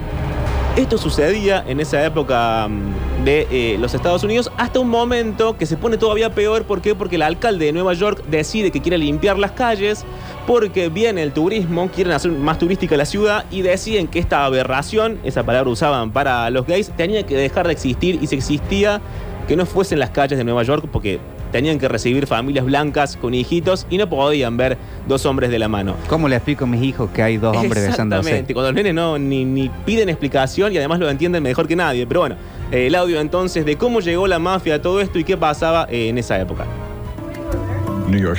Esto 0.76 0.98
sucedía 0.98 1.64
en 1.68 1.78
esa 1.78 2.04
época 2.04 2.66
mm, 2.68 3.24
de 3.24 3.46
eh, 3.50 3.78
los 3.78 3.94
Estados 3.94 4.24
Unidos 4.24 4.50
hasta 4.56 4.80
un 4.80 4.88
momento 4.88 5.56
que 5.56 5.66
se 5.66 5.76
pone 5.76 5.98
todavía 5.98 6.34
peor. 6.34 6.64
¿Por 6.64 6.80
qué? 6.80 6.96
Porque 6.96 7.14
el 7.14 7.22
alcalde 7.22 7.66
de 7.66 7.72
Nueva 7.72 7.92
York 7.92 8.24
decide 8.28 8.72
que 8.72 8.82
quiere 8.82 8.98
limpiar 8.98 9.38
las 9.38 9.52
calles 9.52 10.04
porque 10.48 10.88
viene 10.88 11.22
el 11.22 11.32
turismo, 11.32 11.88
quieren 11.90 12.12
hacer 12.12 12.32
más 12.32 12.58
turística 12.58 12.96
la 12.96 13.04
ciudad 13.04 13.44
y 13.52 13.62
deciden 13.62 14.08
que 14.08 14.18
esta 14.18 14.44
aberración, 14.44 15.20
esa 15.22 15.44
palabra 15.44 15.70
usaban 15.70 16.10
para 16.10 16.50
los 16.50 16.66
gays, 16.66 16.90
tenía 16.96 17.24
que 17.24 17.37
dejar 17.37 17.66
de 17.68 17.72
existir 17.72 18.18
y 18.20 18.26
si 18.26 18.34
existía 18.34 19.00
que 19.46 19.56
no 19.56 19.66
fuesen 19.66 20.00
las 20.00 20.10
calles 20.10 20.38
de 20.38 20.44
Nueva 20.44 20.64
York 20.64 20.88
porque 20.90 21.20
tenían 21.54 21.78
que 21.78 21.86
recibir 21.86 22.26
familias 22.26 22.64
blancas 22.64 23.16
con 23.16 23.32
hijitos 23.32 23.86
y 23.88 23.96
no 23.96 24.08
podían 24.08 24.56
ver 24.56 24.76
dos 25.06 25.24
hombres 25.24 25.50
de 25.50 25.60
la 25.60 25.68
mano. 25.68 25.94
¿Cómo 26.08 26.26
le 26.26 26.34
explico 26.34 26.64
a 26.64 26.66
mis 26.66 26.82
hijos 26.82 27.10
que 27.12 27.22
hay 27.22 27.36
dos 27.36 27.56
hombres 27.56 27.86
besándose? 27.86 28.18
Exactamente, 28.22 28.54
cuando 28.54 28.72
los 28.72 28.74
nenes 28.74 28.92
no, 28.92 29.20
ni, 29.20 29.70
piden 29.86 30.08
explicación 30.08 30.72
y 30.72 30.78
además 30.78 30.98
lo 30.98 31.08
entienden 31.08 31.44
mejor 31.44 31.68
que 31.68 31.76
nadie. 31.76 32.08
Pero 32.08 32.18
bueno, 32.18 32.34
el 32.72 32.92
audio 32.96 33.20
entonces 33.20 33.64
de 33.64 33.76
cómo 33.76 34.00
llegó 34.00 34.26
la 34.26 34.40
mafia 34.40 34.74
a 34.74 34.82
todo 34.82 35.00
esto 35.00 35.16
y 35.20 35.22
qué 35.22 35.36
pasaba 35.36 35.86
eh, 35.88 36.08
en 36.08 36.18
esa 36.18 36.40
época. 36.40 36.66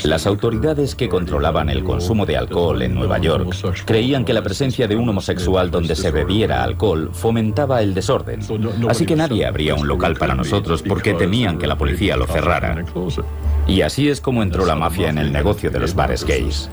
Las 0.03 0.27
autoridades 0.27 0.95
que 0.95 1.09
controlaban 1.09 1.69
el 1.69 1.83
consumo 1.83 2.25
de 2.25 2.37
alcohol 2.37 2.81
en 2.81 2.93
Nueva 2.93 3.17
York 3.17 3.55
creían 3.85 4.23
que 4.23 4.33
la 4.33 4.43
presencia 4.43 4.87
de 4.87 4.95
un 4.95 5.09
homosexual 5.09 5.71
donde 5.71 5.95
se 5.95 6.11
bebiera 6.11 6.63
alcohol 6.63 7.09
fomentaba 7.13 7.81
el 7.81 7.93
desorden. 7.93 8.41
Así 8.87 9.05
que 9.05 9.15
nadie 9.15 9.45
abría 9.45 9.75
un 9.75 9.87
local 9.87 10.15
para 10.15 10.35
nosotros 10.35 10.83
porque 10.83 11.13
temían 11.13 11.57
que 11.57 11.67
la 11.67 11.77
policía 11.77 12.15
lo 12.15 12.27
cerrara. 12.27 12.85
Y 13.67 13.81
así 13.81 14.09
es 14.09 14.21
como 14.21 14.43
entró 14.43 14.65
la 14.65 14.75
mafia 14.75 15.09
en 15.09 15.17
el 15.17 15.31
negocio 15.31 15.71
de 15.71 15.79
los 15.79 15.95
bares 15.95 16.23
gays. 16.23 16.69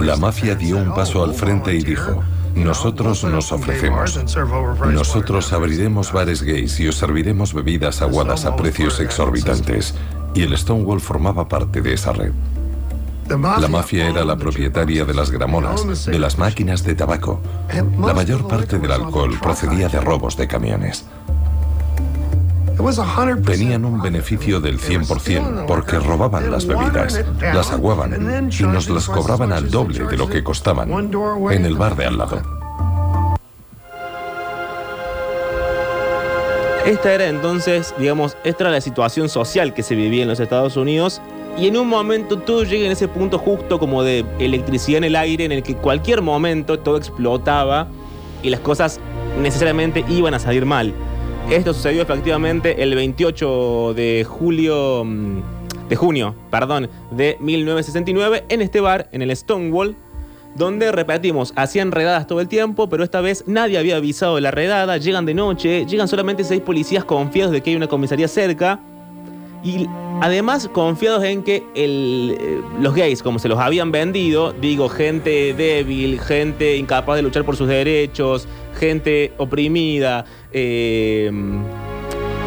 La 0.00 0.16
mafia 0.16 0.54
dio 0.54 0.78
un 0.78 0.94
paso 0.94 1.22
al 1.22 1.34
frente 1.34 1.74
y 1.74 1.82
dijo, 1.82 2.22
nosotros 2.54 3.24
nos 3.24 3.50
ofrecemos. 3.52 4.18
Nosotros 4.92 5.52
abriremos 5.52 6.12
bares 6.12 6.42
gays 6.42 6.78
y 6.80 6.88
os 6.88 6.96
serviremos 6.96 7.52
bebidas 7.52 8.02
aguadas 8.02 8.44
a 8.44 8.54
precios 8.56 9.00
exorbitantes. 9.00 9.94
Y 10.34 10.42
el 10.42 10.56
Stonewall 10.56 11.00
formaba 11.00 11.48
parte 11.48 11.80
de 11.80 11.94
esa 11.94 12.12
red. 12.12 12.32
La 13.28 13.68
mafia 13.68 14.08
era 14.08 14.24
la 14.24 14.36
propietaria 14.36 15.04
de 15.04 15.14
las 15.14 15.30
gramolas, 15.30 16.04
de 16.04 16.18
las 16.18 16.36
máquinas 16.36 16.84
de 16.84 16.94
tabaco. 16.94 17.40
La 18.00 18.12
mayor 18.12 18.46
parte 18.46 18.78
del 18.78 18.92
alcohol 18.92 19.38
procedía 19.40 19.88
de 19.88 20.00
robos 20.00 20.36
de 20.36 20.46
camiones. 20.46 21.06
Tenían 23.44 23.84
un 23.84 24.00
beneficio 24.00 24.60
del 24.60 24.78
100% 24.78 25.66
porque 25.66 25.98
robaban 25.98 26.50
las 26.50 26.66
bebidas, 26.66 27.24
las 27.40 27.70
aguaban 27.72 28.50
y 28.50 28.62
nos 28.62 28.88
las 28.88 29.06
cobraban 29.06 29.52
al 29.52 29.70
doble 29.70 30.04
de 30.04 30.16
lo 30.16 30.28
que 30.28 30.42
costaban 30.42 30.90
en 30.90 31.64
el 31.64 31.76
bar 31.76 31.96
de 31.96 32.06
al 32.06 32.18
lado. 32.18 32.42
Esta 36.86 37.14
era 37.14 37.28
entonces, 37.28 37.94
digamos, 37.98 38.36
esta 38.44 38.64
era 38.64 38.70
la 38.70 38.80
situación 38.82 39.30
social 39.30 39.72
que 39.72 39.82
se 39.82 39.94
vivía 39.94 40.22
en 40.22 40.28
los 40.28 40.38
Estados 40.38 40.76
Unidos 40.76 41.22
y 41.56 41.66
en 41.68 41.78
un 41.78 41.88
momento 41.88 42.38
todo 42.38 42.64
llega 42.64 42.84
en 42.84 42.92
ese 42.92 43.08
punto 43.08 43.38
justo 43.38 43.78
como 43.78 44.02
de 44.02 44.24
electricidad 44.38 44.98
en 44.98 45.04
el 45.04 45.16
aire 45.16 45.44
en 45.44 45.52
el 45.52 45.62
que 45.62 45.76
cualquier 45.76 46.20
momento 46.20 46.78
todo 46.78 46.98
explotaba 46.98 47.88
y 48.42 48.50
las 48.50 48.60
cosas 48.60 49.00
necesariamente 49.40 50.04
iban 50.08 50.34
a 50.34 50.38
salir 50.38 50.66
mal. 50.66 50.92
Esto 51.50 51.74
sucedió 51.74 52.02
efectivamente 52.02 52.82
el 52.82 52.94
28 52.94 53.92
de 53.94 54.24
julio, 54.24 55.04
mm, 55.04 55.88
de 55.88 55.96
junio, 55.96 56.34
perdón, 56.50 56.88
de 57.10 57.36
1969 57.38 58.44
en 58.48 58.62
este 58.62 58.80
bar, 58.80 59.08
en 59.12 59.20
el 59.20 59.36
Stonewall, 59.36 59.94
donde 60.56 60.90
repetimos, 60.90 61.52
hacían 61.54 61.92
redadas 61.92 62.26
todo 62.26 62.40
el 62.40 62.48
tiempo, 62.48 62.88
pero 62.88 63.04
esta 63.04 63.20
vez 63.20 63.44
nadie 63.46 63.78
había 63.78 63.96
avisado 63.96 64.36
de 64.36 64.40
la 64.40 64.52
redada, 64.52 64.96
llegan 64.96 65.26
de 65.26 65.34
noche, 65.34 65.84
llegan 65.84 66.08
solamente 66.08 66.44
seis 66.44 66.62
policías 66.62 67.04
confiados 67.04 67.52
de 67.52 67.60
que 67.60 67.70
hay 67.70 67.76
una 67.76 67.88
comisaría 67.88 68.26
cerca 68.26 68.80
y 69.64 69.88
además 70.20 70.68
confiados 70.70 71.24
en 71.24 71.42
que 71.42 71.66
eh, 71.74 72.60
los 72.78 72.94
gays, 72.94 73.22
como 73.22 73.38
se 73.38 73.48
los 73.48 73.58
habían 73.58 73.90
vendido, 73.90 74.52
digo, 74.52 74.90
gente 74.90 75.54
débil, 75.54 76.20
gente 76.20 76.76
incapaz 76.76 77.16
de 77.16 77.22
luchar 77.22 77.44
por 77.44 77.56
sus 77.56 77.66
derechos, 77.66 78.46
gente 78.78 79.32
oprimida, 79.38 80.26
eh, 80.52 81.30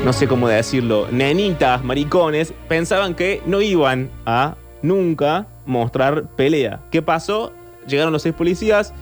no 0.06 0.14
sé 0.14 0.28
cómo 0.28 0.48
decirlo, 0.48 1.08
nenitas, 1.12 1.84
maricones, 1.84 2.54
pensaban 2.68 3.16
que 3.16 3.42
no 3.48 3.62
iban 3.62 4.12
a 4.28 4.56
nunca 4.84 5.48
mostrar 5.66 6.28
pelea. 6.36 6.82
¿Qué 6.92 7.02
pasó? 7.02 7.52
Llegaron 7.88 8.14
los 8.14 8.22
seis 8.22 8.36
policías, 8.36 8.94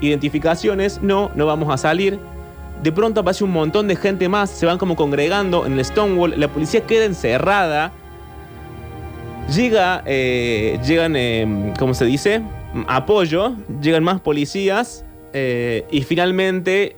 identificaciones, 0.00 1.00
no, 1.02 1.30
no 1.36 1.46
vamos 1.46 1.72
a 1.72 1.78
salir. 1.78 2.18
De 2.82 2.92
pronto 2.92 3.20
aparece 3.20 3.44
un 3.44 3.50
montón 3.50 3.88
de 3.88 3.96
gente 3.96 4.28
más, 4.28 4.50
se 4.50 4.66
van 4.66 4.78
como 4.78 4.96
congregando 4.96 5.64
en 5.64 5.78
el 5.78 5.84
Stonewall, 5.84 6.38
la 6.38 6.48
policía 6.48 6.82
queda 6.82 7.04
encerrada. 7.04 7.92
Llega, 9.54 10.02
eh, 10.06 10.78
llegan, 10.86 11.16
eh, 11.16 11.72
¿cómo 11.78 11.94
se 11.94 12.04
dice? 12.06 12.42
Apoyo, 12.88 13.54
llegan 13.80 14.02
más 14.02 14.20
policías 14.20 15.04
eh, 15.32 15.84
y 15.90 16.02
finalmente 16.02 16.96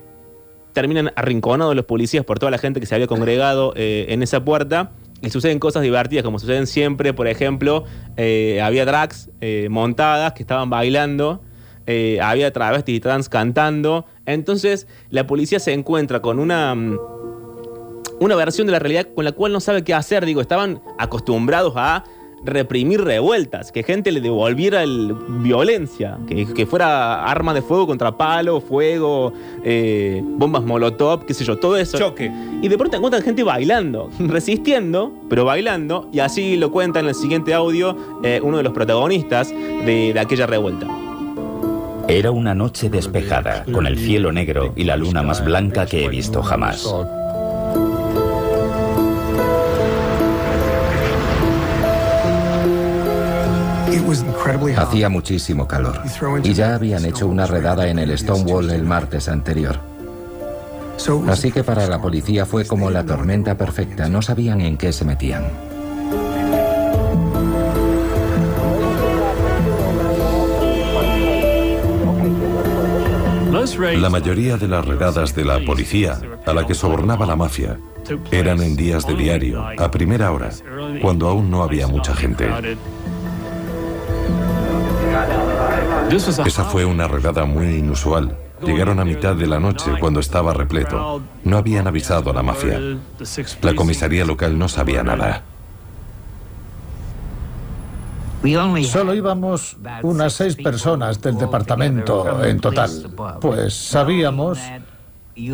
terminan 0.73 1.13
arrinconados 1.17 1.75
los 1.75 1.85
policías 1.85 2.25
por 2.25 2.39
toda 2.39 2.51
la 2.51 2.59
gente 2.59 2.81
que 2.81 2.87
se 2.87 2.95
había 2.95 3.07
congregado 3.07 3.73
eh, 3.77 4.07
en 4.11 4.23
esa 4.23 4.45
puerta. 4.45 4.93
Y 5.23 5.31
suceden 5.31 5.59
cosas 5.59 5.83
divertidas, 5.83 6.25
como 6.25 6.39
suceden 6.39 6.67
siempre. 6.67 7.15
Por 7.15 7.27
ejemplo, 7.27 7.85
había 8.17 8.85
drags 8.85 9.31
montadas 9.71 10.35
que 10.35 10.43
estaban 10.43 10.69
bailando. 10.69 11.43
había 12.21 12.53
travestis 12.53 12.97
y 12.97 13.01
trans 13.01 13.31
cantando. 13.31 14.05
Entonces, 14.27 14.87
la 15.11 15.27
policía 15.27 15.59
se 15.59 15.73
encuentra 15.73 16.21
con 16.21 16.39
una. 16.39 16.75
Mm, 16.75 16.99
una 18.19 18.35
versión 18.35 18.67
de 18.67 18.73
la 18.73 18.79
realidad 18.79 19.09
con 19.15 19.27
la 19.27 19.33
cual 19.33 19.53
no 19.53 19.61
sabe 19.61 19.85
qué 19.85 19.93
hacer. 19.93 20.25
Digo, 20.25 20.41
estaban 20.41 20.81
acostumbrados 20.99 21.75
a 21.77 22.05
reprimir 22.45 23.03
revueltas, 23.03 23.73
que 23.73 23.83
gente 23.83 24.13
le 24.13 24.21
devolviera 24.21 24.83
el, 24.83 25.15
violencia, 25.41 26.19
que, 26.27 26.67
fuera 26.67 27.25
arma 27.25 27.55
de 27.55 27.63
fuego 27.63 27.87
contra 27.87 28.17
palo, 28.17 28.61
fuego, 28.61 29.33
eh, 29.65 30.23
bombas 30.23 30.63
molotov, 30.63 31.25
qué 31.25 31.35
sé 31.35 31.45
yo, 31.45 31.59
todo 31.59 31.77
eso. 31.77 31.99
Choque. 31.99 32.31
Y 32.63 32.69
de 32.69 32.79
pronto 32.79 32.97
encuentran 32.97 33.23
gente 33.23 33.43
bailando, 33.43 34.11
resistiendo, 34.19 35.13
pero 35.29 35.45
bailando, 35.45 36.09
y 36.13 36.21
así 36.21 36.57
lo 36.57 36.71
cuenta 36.71 37.01
en 37.01 37.09
el 37.09 37.15
siguiente 37.15 37.53
audio 37.55 37.97
eh, 38.23 38.41
uno 38.43 38.59
de 38.59 38.63
los 38.63 38.73
protagonistas 38.73 39.51
de, 39.51 40.13
de 40.15 40.21
aquella 40.21 40.47
revuelta. 40.47 41.06
Era 42.09 42.31
una 42.31 42.55
noche 42.55 42.89
despejada, 42.89 43.65
con 43.73 43.87
el 43.87 43.99
cielo 43.99 44.31
negro 44.31 44.73
y 44.77 44.85
la 44.85 44.97
luna 44.97 45.23
más 45.23 45.45
blanca 45.45 45.87
que 45.87 46.05
he 46.05 46.09
visto 46.09 46.41
jamás. 46.41 46.87
Hacía 54.77 55.09
muchísimo 55.09 55.67
calor 55.67 56.01
y 56.45 56.55
ya 56.55 56.77
habían 56.77 57.05
hecho 57.05 57.27
una 57.27 57.45
redada 57.47 57.89
en 57.89 57.99
el 57.99 58.17
Stonewall 58.17 58.71
el 58.71 58.85
martes 58.85 59.29
anterior. 59.29 59.81
Así 61.29 61.51
que 61.51 61.65
para 61.65 61.89
la 61.89 62.01
policía 62.01 62.47
fue 62.47 62.65
como 62.65 62.89
la 62.91 63.05
tormenta 63.05 63.57
perfecta, 63.57 64.09
no 64.09 64.23
sabían 64.23 64.61
en 64.61 64.77
qué 64.77 64.93
se 64.93 65.05
metían. 65.05 65.76
La 73.97 74.11
mayoría 74.11 74.57
de 74.57 74.69
las 74.69 74.85
redadas 74.85 75.35
de 75.35 75.45
la 75.45 75.59
policía, 75.65 76.21
a 76.47 76.53
la 76.53 76.67
que 76.67 76.75
sobornaba 76.75 77.27
la 77.27 77.35
mafia, 77.35 77.79
eran 78.31 78.63
en 78.63 78.77
días 78.77 79.07
de 79.07 79.15
diario, 79.15 79.65
a 79.77 79.91
primera 79.91 80.31
hora, 80.31 80.51
cuando 81.03 81.29
aún 81.29 81.51
no 81.51 81.63
había 81.63 81.89
mucha 81.89 82.15
gente. 82.15 82.49
Esa 86.11 86.65
fue 86.65 86.85
una 86.85 87.09
redada 87.09 87.45
muy 87.45 87.67
inusual. 87.67 88.37
Llegaron 88.63 89.01
a 89.01 89.05
mitad 89.05 89.35
de 89.35 89.47
la 89.47 89.59
noche 89.59 89.91
cuando 89.99 90.21
estaba 90.21 90.55
repleto. 90.55 91.21
No 91.45 91.59
habían 91.59 91.87
avisado 91.87 92.31
a 92.31 92.35
la 92.35 92.43
mafia. 92.43 92.81
La 93.63 93.75
comisaría 93.75 94.25
local 94.25 94.59
no 94.59 94.69
sabía 94.69 95.03
nada. 95.03 95.43
Solo 98.85 99.15
íbamos 99.15 99.77
unas 100.03 100.33
seis 100.33 100.57
personas 100.57 101.21
del 101.21 101.37
departamento 101.37 102.45
en 102.45 102.61
total, 102.61 102.91
pues 103.41 103.75
sabíamos 103.75 104.59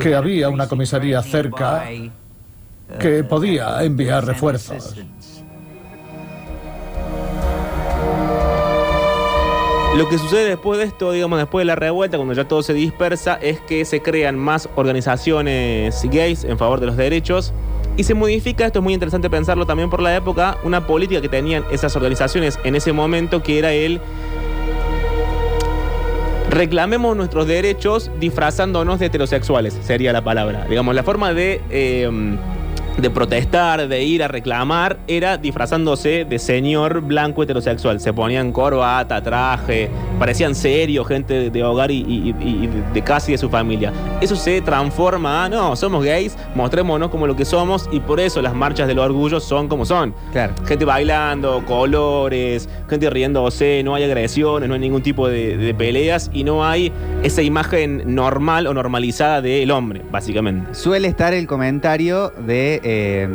que 0.01 0.15
había 0.15 0.49
una 0.49 0.69
comisaría 0.69 1.23
cerca 1.23 1.85
que 2.99 3.25
podía 3.25 3.83
enviar 3.83 4.27
refuerzos. 4.27 4.97
Lo 9.97 10.09
que 10.09 10.17
sucede 10.17 10.49
después 10.49 10.79
de 10.79 10.87
esto, 10.87 11.13
digamos, 11.13 11.39
después 11.39 11.63
de 11.63 11.67
la 11.67 11.75
revuelta, 11.75 12.17
cuando 12.17 12.33
ya 12.33 12.49
todo 12.49 12.63
se 12.63 12.73
dispersa, 12.73 13.35
es 13.35 13.61
que 13.61 13.85
se 13.85 14.01
crean 14.01 14.39
más 14.39 14.69
organizaciones 14.75 16.03
gays 16.05 16.45
en 16.45 16.57
favor 16.57 16.81
de 16.81 16.87
los 16.87 16.97
derechos 16.97 17.53
Y 17.97 18.05
se 18.05 18.15
modifica, 18.15 18.65
esto 18.65 18.79
es 18.79 18.83
muy 18.83 18.95
interesante 18.95 19.29
pensarlo 19.29 19.67
también 19.67 19.91
por 19.91 20.01
la 20.01 20.17
época, 20.17 20.57
una 20.65 20.87
política 20.87 21.21
que 21.21 21.29
tenían 21.29 21.65
esas 21.71 21.95
organizaciones 21.95 22.59
en 22.65 22.75
ese 22.75 22.93
momento 22.93 23.43
que 23.43 23.59
era 23.59 23.73
el 23.73 24.01
reclamemos 26.49 27.17
nuestros 27.17 27.47
derechos 27.47 28.11
disfrazándonos 28.21 28.99
de 28.99 29.07
heterosexuales, 29.07 29.79
sería 29.83 30.13
la 30.13 30.23
palabra. 30.23 30.67
Digamos, 30.69 30.95
la 30.95 31.03
forma 31.03 31.33
de... 31.33 31.61
Eh, 31.71 32.37
de 32.99 33.11
protestar, 33.11 33.89
de 33.89 34.03
ir 34.05 34.23
a 34.23 34.29
reclamar, 34.29 34.99
era 35.07 35.37
disfrazándose 35.37 36.25
de 36.25 36.39
señor 36.39 37.01
blanco 37.01 37.43
heterosexual. 37.43 38.01
Se 38.01 38.13
ponían 38.13 38.53
corbata, 38.53 39.23
traje, 39.23 39.91
parecían 40.19 40.55
serios, 40.55 41.07
gente 41.07 41.51
de 41.51 41.65
hogar 41.65 41.91
y, 41.91 42.33
de 42.93 43.03
casa 43.03 43.31
y 43.31 43.33
de 43.33 43.39
su 43.39 43.49
familia. 43.49 43.93
Eso 44.21 44.37
se 44.37 44.61
transforma 44.61 45.49
no, 45.49 45.77
somos 45.77 46.05
gays, 46.05 46.37
mostrémonos 46.55 47.11
como 47.11 47.27
lo 47.27 47.37
que 47.37 47.45
somos 47.45 47.89
y 47.93 48.01
por 48.01 48.21
eso 48.21 48.43
las 48.43 48.55
marchas 48.55 48.89
del 48.89 48.99
orgullo 48.99 49.41
son 49.41 49.69
como 49.69 49.85
son. 49.85 50.15
Claro. 50.33 50.55
Gente 50.67 50.85
bailando, 50.85 51.65
colores, 51.67 52.69
gente 52.89 53.11
riéndose, 53.11 53.83
no 53.85 53.95
hay 53.95 54.05
agresiones, 54.05 54.69
no 54.69 54.75
hay 54.75 54.81
ningún 54.81 55.03
tipo 55.03 55.29
de, 55.29 55.75
peleas 55.77 56.31
y 56.33 56.45
no 56.45 56.65
hay 56.65 56.93
esa 57.23 57.43
imagen 57.43 58.15
normal 58.15 58.67
o 58.67 58.75
normalizada 58.75 59.41
del 59.41 59.71
hombre, 59.71 60.03
básicamente. 60.11 60.75
Suele 60.75 61.09
estar 61.09 61.33
el 61.33 61.47
comentario 61.47 62.31
de 62.31 62.81
eh, 62.83 63.29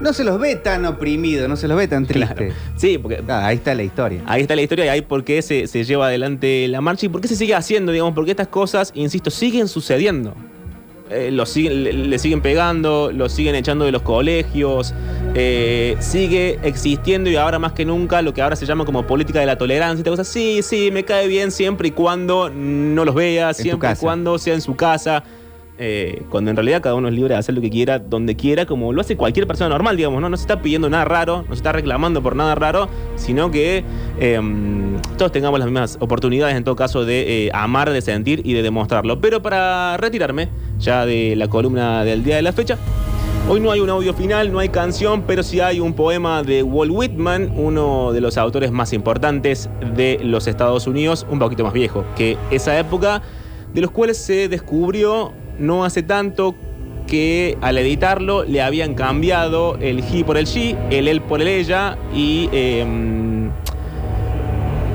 no 0.00 0.12
se 0.12 0.24
los 0.24 0.38
ve 0.38 0.56
tan 0.56 0.84
oprimidos, 0.84 1.48
no 1.48 1.56
se 1.56 1.68
los 1.68 1.76
ve 1.76 1.88
tan 1.88 2.06
tristes. 2.06 2.52
Sí, 2.76 2.98
porque. 2.98 3.22
Ah, 3.28 3.46
ahí 3.46 3.56
está 3.56 3.74
la 3.74 3.82
historia. 3.82 4.22
Ahí 4.26 4.42
está 4.42 4.56
la 4.56 4.62
historia 4.62 4.86
y 4.86 4.88
ahí 4.88 5.02
por 5.02 5.24
qué 5.24 5.40
se, 5.42 5.66
lleva 5.66 6.06
adelante 6.06 6.66
la 6.68 6.80
marcha 6.80 7.06
y 7.06 7.08
por 7.08 7.20
qué 7.20 7.28
se 7.28 7.36
sigue 7.36 7.54
haciendo, 7.54 7.92
digamos, 7.92 8.14
porque 8.14 8.32
estas 8.32 8.48
cosas, 8.48 8.92
insisto, 8.94 9.30
siguen 9.30 9.68
sucediendo. 9.68 10.34
Eh, 11.10 11.30
le, 11.30 12.18
siguen 12.18 12.40
pegando, 12.40 13.12
lo 13.12 13.28
siguen 13.28 13.54
echando 13.54 13.84
de 13.84 13.92
los 13.92 14.02
colegios, 14.02 14.94
eh, 15.34 15.96
sigue 16.00 16.58
existiendo 16.62 17.28
y 17.28 17.36
ahora 17.36 17.58
más 17.58 17.72
que 17.72 17.84
nunca 17.84 18.22
lo 18.22 18.32
que 18.32 18.40
ahora 18.40 18.56
se 18.56 18.64
llama 18.64 18.84
como 18.84 19.06
política 19.06 19.38
de 19.38 19.46
la 19.46 19.56
tolerancia. 19.56 20.00
Y 20.00 20.02
te 20.02 20.10
cosas, 20.10 20.26
sí, 20.26 20.60
sí, 20.62 20.90
me 20.90 21.04
cae 21.04 21.28
bien 21.28 21.50
siempre 21.50 21.88
y 21.88 21.90
cuando 21.92 22.50
no 22.50 23.04
los 23.04 23.14
veas, 23.14 23.56
siempre 23.56 23.92
y 23.92 23.96
cuando 23.96 24.38
sea 24.38 24.54
en 24.54 24.60
su 24.60 24.74
casa. 24.74 25.22
Eh, 25.76 26.22
cuando 26.30 26.50
en 26.50 26.56
realidad 26.56 26.80
cada 26.80 26.94
uno 26.94 27.08
es 27.08 27.14
libre 27.14 27.34
de 27.34 27.40
hacer 27.40 27.54
lo 27.54 27.60
que 27.60 27.68
quiera, 27.68 27.98
donde 27.98 28.36
quiera, 28.36 28.64
como 28.64 28.92
lo 28.92 29.00
hace 29.00 29.16
cualquier 29.16 29.46
persona 29.48 29.70
normal, 29.70 29.96
digamos, 29.96 30.20
¿no? 30.20 30.28
No 30.28 30.36
se 30.36 30.42
está 30.42 30.62
pidiendo 30.62 30.88
nada 30.88 31.04
raro, 31.04 31.42
no 31.48 31.48
se 31.48 31.54
está 31.54 31.72
reclamando 31.72 32.22
por 32.22 32.36
nada 32.36 32.54
raro, 32.54 32.88
sino 33.16 33.50
que 33.50 33.84
em, 34.20 35.00
todos 35.18 35.32
tengamos 35.32 35.58
las 35.58 35.66
mismas 35.66 35.96
oportunidades, 36.00 36.56
en 36.56 36.62
todo 36.62 36.76
caso, 36.76 37.04
de 37.04 37.46
eh, 37.46 37.50
amar, 37.52 37.90
de 37.90 38.00
sentir 38.02 38.42
y 38.44 38.52
de 38.52 38.62
demostrarlo. 38.62 39.20
Pero 39.20 39.42
para 39.42 39.96
retirarme 39.96 40.48
ya 40.78 41.06
de 41.06 41.34
la 41.34 41.48
columna 41.48 42.04
del 42.04 42.22
día 42.22 42.36
de 42.36 42.42
la 42.42 42.52
fecha, 42.52 42.78
Hoy 43.46 43.60
no 43.60 43.70
hay 43.70 43.80
un 43.80 43.90
audio 43.90 44.14
final, 44.14 44.50
no 44.50 44.58
hay 44.58 44.70
canción, 44.70 45.24
pero 45.26 45.42
sí 45.42 45.60
hay 45.60 45.78
un 45.78 45.92
poema 45.92 46.42
de 46.42 46.62
Walt 46.62 46.90
Whitman, 46.90 47.52
uno 47.54 48.10
de 48.14 48.22
los 48.22 48.38
autores 48.38 48.72
más 48.72 48.94
importantes 48.94 49.68
de 49.94 50.18
los 50.22 50.46
Estados 50.46 50.86
Unidos, 50.86 51.26
un 51.28 51.40
poquito 51.40 51.62
más 51.62 51.74
viejo 51.74 52.06
que 52.16 52.38
esa 52.50 52.78
época, 52.78 53.20
de 53.74 53.82
los 53.82 53.90
cuales 53.90 54.16
se 54.16 54.48
descubrió 54.48 55.34
no 55.58 55.84
hace 55.84 56.02
tanto 56.02 56.54
que 57.06 57.58
al 57.60 57.78
editarlo 57.78 58.44
le 58.44 58.62
habían 58.62 58.94
cambiado 58.94 59.76
el 59.80 60.00
he 60.00 60.24
por 60.24 60.36
el 60.36 60.46
she, 60.46 60.76
el 60.90 61.08
él 61.08 61.20
por 61.20 61.40
el 61.40 61.48
ella 61.48 61.98
y... 62.14 62.48
Em, 62.52 63.50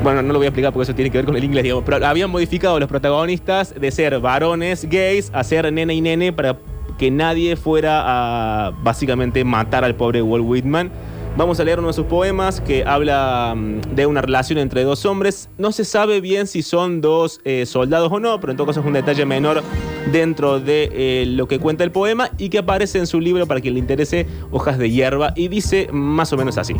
bueno, 0.01 0.21
no 0.21 0.31
lo 0.31 0.39
voy 0.39 0.45
a 0.45 0.49
explicar 0.49 0.71
porque 0.71 0.83
eso 0.83 0.95
tiene 0.95 1.11
que 1.11 1.17
ver 1.17 1.25
con 1.25 1.35
el 1.35 1.43
inglés, 1.43 1.63
digamos, 1.63 1.83
pero 1.85 2.05
habían 2.07 2.29
modificado 2.29 2.79
los 2.79 2.87
protagonistas 2.87 3.75
de 3.77 3.91
ser 3.91 4.17
varones 4.21 4.87
gays 4.89 5.29
a 5.33 5.43
ser 5.43 5.71
nene 5.73 5.93
y 5.93 5.99
nene 5.99 6.31
para 6.31 6.57
que 6.97 7.11
nadie 7.11 7.57
fuera 7.57 8.03
a 8.05 8.71
básicamente 8.71 9.43
matar 9.43 9.83
al 9.83 9.95
pobre 9.95 10.21
Walt 10.21 10.45
Whitman. 10.45 10.89
Vamos 11.35 11.59
a 11.59 11.63
leer 11.63 11.79
uno 11.79 11.89
de 11.89 11.93
sus 11.93 12.05
poemas 12.05 12.59
que 12.59 12.83
habla 12.85 13.53
mm, 13.55 13.95
de 13.95 14.05
una 14.05 14.21
relación 14.21 14.57
entre 14.57 14.83
dos 14.83 15.05
hombres. 15.05 15.49
No 15.57 15.71
se 15.71 15.85
sabe 15.85 16.21
bien 16.21 16.47
si 16.47 16.61
son 16.61 17.01
dos 17.01 17.39
eh, 17.43 17.65
soldados 17.65 18.11
o 18.11 18.19
no, 18.19 18.39
pero 18.39 18.51
en 18.51 18.57
todo 18.57 18.67
caso 18.67 18.79
es 18.79 18.85
un 18.85 18.93
detalle 18.93 19.25
menor 19.25 19.63
dentro 20.11 20.59
de 20.59 20.89
eh, 20.91 21.25
lo 21.27 21.47
que 21.47 21.59
cuenta 21.59 21.83
el 21.83 21.91
poema 21.91 22.29
y 22.37 22.49
que 22.49 22.59
aparece 22.59 22.99
en 22.99 23.07
su 23.07 23.19
libro 23.19 23.47
para 23.47 23.61
quien 23.61 23.73
le 23.73 23.79
interese, 23.79 24.25
Hojas 24.51 24.77
de 24.77 24.89
hierba, 24.89 25.33
y 25.35 25.47
dice 25.47 25.89
más 25.91 26.33
o 26.33 26.37
menos 26.37 26.57
así. 26.57 26.75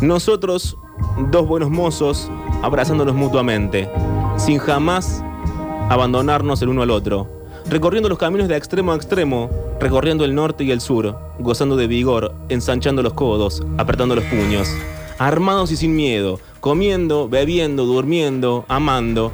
Nosotros, 0.00 0.76
dos 1.30 1.46
buenos 1.46 1.70
mozos, 1.70 2.30
abrazándonos 2.62 3.14
mutuamente, 3.14 3.88
sin 4.36 4.58
jamás 4.58 5.22
abandonarnos 5.88 6.60
el 6.62 6.68
uno 6.68 6.82
al 6.82 6.90
otro 6.90 7.44
recorriendo 7.66 8.08
los 8.08 8.18
caminos 8.18 8.48
de 8.48 8.56
extremo 8.56 8.92
a 8.92 8.96
extremo, 8.96 9.50
recorriendo 9.80 10.24
el 10.24 10.34
norte 10.34 10.64
y 10.64 10.70
el 10.70 10.80
sur, 10.80 11.16
gozando 11.38 11.76
de 11.76 11.86
vigor, 11.86 12.34
ensanchando 12.48 13.02
los 13.02 13.14
codos, 13.14 13.62
apretando 13.78 14.14
los 14.14 14.24
puños, 14.24 14.68
armados 15.18 15.70
y 15.72 15.76
sin 15.76 15.94
miedo, 15.94 16.40
comiendo, 16.60 17.28
bebiendo, 17.28 17.84
durmiendo, 17.84 18.64
amando, 18.68 19.32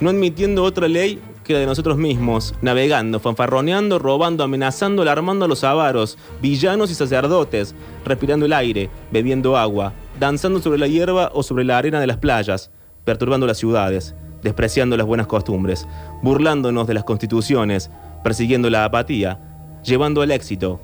no 0.00 0.10
admitiendo 0.10 0.62
otra 0.62 0.88
ley 0.88 1.20
que 1.44 1.52
la 1.52 1.60
de 1.60 1.66
nosotros 1.66 1.96
mismos, 1.96 2.54
navegando, 2.60 3.20
fanfarroneando, 3.20 3.98
robando, 4.00 4.42
amenazando, 4.42 5.02
alarmando 5.02 5.44
a 5.44 5.48
los 5.48 5.62
avaros, 5.62 6.18
villanos 6.42 6.90
y 6.90 6.94
sacerdotes, 6.94 7.74
respirando 8.04 8.46
el 8.46 8.52
aire, 8.52 8.90
bebiendo 9.12 9.56
agua, 9.56 9.92
danzando 10.18 10.60
sobre 10.60 10.78
la 10.78 10.88
hierba 10.88 11.30
o 11.32 11.44
sobre 11.44 11.64
la 11.64 11.78
arena 11.78 12.00
de 12.00 12.08
las 12.08 12.16
playas, 12.16 12.72
perturbando 13.04 13.46
las 13.46 13.58
ciudades, 13.58 14.16
despreciando 14.42 14.96
las 14.96 15.06
buenas 15.06 15.28
costumbres, 15.28 15.86
burlándonos 16.22 16.88
de 16.88 16.94
las 16.94 17.04
constituciones, 17.04 17.90
persiguiendo 18.24 18.68
la 18.68 18.84
apatía, 18.84 19.38
llevando 19.84 20.22
al 20.22 20.32
éxito 20.32 20.80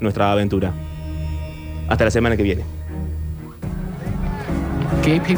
nuestra 0.00 0.32
aventura. 0.32 0.72
Hasta 1.88 2.04
la 2.04 2.10
semana 2.10 2.36
que 2.36 2.42
viene. 2.42 2.77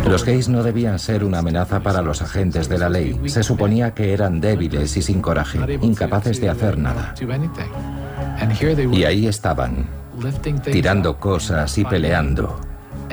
Los 0.05 0.25
gays 0.25 0.49
no 0.49 0.63
debían 0.63 0.99
ser 0.99 1.23
una 1.23 1.39
amenaza 1.39 1.81
para 1.81 2.03
los 2.03 2.23
agentes 2.23 2.69
de 2.69 2.79
la 2.79 2.89
ley. 2.89 3.21
Se 3.27 3.43
suponía 3.43 3.95
que 3.95 4.13
eran 4.13 4.41
débiles 4.41 4.97
y 4.97 5.03
sin 5.03 5.23
coraje, 5.23 5.61
incapaces 5.81 6.41
de 6.41 6.49
hacer 6.49 6.77
nada. 6.77 7.15
Y 8.93 9.05
ahí 9.05 9.27
estaban, 9.29 9.87
tirando 10.65 11.19
cosas 11.19 11.79
y 11.79 11.85
peleando, 11.85 12.61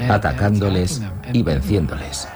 atacándoles 0.09 1.01
y 1.31 1.43
venciéndoles. 1.43 2.27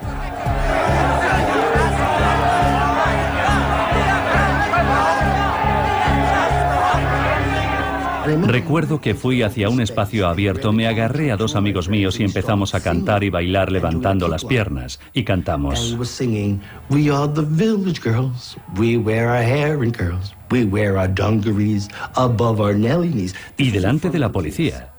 Recuerdo 8.26 9.02
que 9.02 9.16
fui 9.16 9.42
hacia 9.42 9.70
un 9.70 9.82
espacio 9.82 10.28
abierto, 10.28 10.74
me 10.74 10.88
agarré 10.88 11.32
a 11.32 11.38
dos 11.38 11.56
amigos 11.56 11.90
míos 11.90 12.20
y 12.20 12.24
empezamos 12.24 12.76
a 12.76 12.82
cantar 12.82 13.24
y 13.24 13.30
bailar 13.30 13.72
levantando 13.72 14.28
las 14.28 14.46
piernas. 14.46 15.00
Y 15.14 15.24
cantamos. 15.24 15.98
Y 23.58 23.72
delante 23.72 24.10
de 24.10 24.20
la 24.20 24.32
policía. 24.32 24.92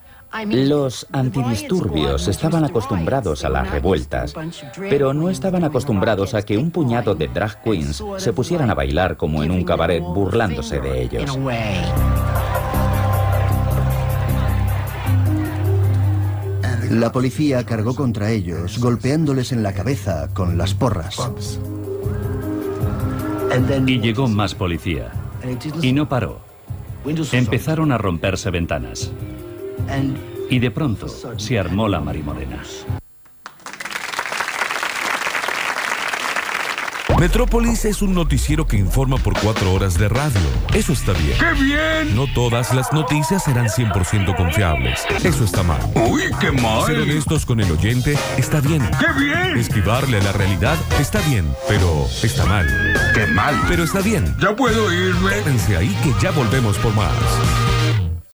Los 0.47 1.05
antidisturbios 1.11 2.27
estaban 2.27 2.63
acostumbrados 2.65 3.45
a 3.45 3.49
las 3.49 3.69
revueltas, 3.69 4.33
pero 4.79 5.13
no 5.13 5.29
estaban 5.29 5.63
acostumbrados 5.63 6.33
a 6.33 6.41
que 6.41 6.57
un 6.57 6.71
puñado 6.71 7.13
de 7.13 7.27
drag 7.27 7.61
queens 7.61 8.03
se 8.17 8.33
pusieran 8.33 8.71
a 8.71 8.73
bailar 8.73 9.15
como 9.15 9.43
en 9.43 9.51
un 9.51 9.63
cabaret 9.63 10.01
burlándose 10.01 10.79
de 10.81 11.03
ellos. 11.03 11.37
La 16.93 17.11
policía 17.11 17.65
cargó 17.65 17.95
contra 17.95 18.29
ellos, 18.29 18.77
golpeándoles 18.77 19.51
en 19.51 19.63
la 19.63 19.73
cabeza 19.73 20.29
con 20.31 20.59
las 20.59 20.75
porras. 20.75 21.17
Y 23.87 23.99
llegó 23.99 24.27
más 24.27 24.53
policía. 24.53 25.11
Y 25.81 25.91
no 25.91 26.07
paró. 26.07 26.39
Empezaron 27.31 27.91
a 27.91 27.97
romperse 27.97 28.51
ventanas. 28.51 29.11
Y 30.51 30.59
de 30.59 30.69
pronto 30.69 31.07
se 31.07 31.57
armó 31.57 31.87
la 31.87 31.99
marimorena. 31.99 32.61
Metrópolis 37.19 37.85
es 37.85 38.01
un 38.01 38.13
noticiero 38.13 38.67
que 38.67 38.77
informa 38.77 39.17
por 39.17 39.39
cuatro 39.39 39.71
horas 39.73 39.97
de 39.97 40.09
radio. 40.09 40.41
Eso 40.73 40.93
está 40.93 41.13
bien. 41.13 41.37
¡Qué 41.37 41.63
bien! 41.63 42.15
No 42.15 42.27
todas 42.33 42.73
las 42.73 42.91
noticias 42.91 43.43
serán 43.43 43.67
100% 43.67 44.35
confiables. 44.35 45.05
Eso 45.23 45.43
está 45.43 45.63
mal. 45.63 45.79
¡Uy, 45.95 46.23
qué 46.39 46.51
mal! 46.51 46.85
Ser 46.85 46.99
honestos 46.99 47.45
con 47.45 47.59
el 47.59 47.71
oyente 47.71 48.17
está 48.37 48.59
bien. 48.61 48.81
¡Qué 48.99 49.23
bien! 49.23 49.57
Esquivarle 49.57 50.17
a 50.17 50.23
la 50.23 50.31
realidad 50.31 50.77
está 50.99 51.19
bien, 51.21 51.47
pero 51.67 52.07
está 52.23 52.45
mal. 52.45 52.67
¡Qué 53.13 53.25
mal! 53.27 53.55
Pero 53.67 53.83
está 53.83 54.01
bien. 54.01 54.35
¿Ya 54.39 54.55
puedo 54.55 54.91
irme? 54.91 55.31
Quédense 55.31 55.77
ahí 55.77 55.95
que 56.03 56.13
ya 56.21 56.31
volvemos 56.31 56.77
por 56.79 56.93
más. 56.93 57.13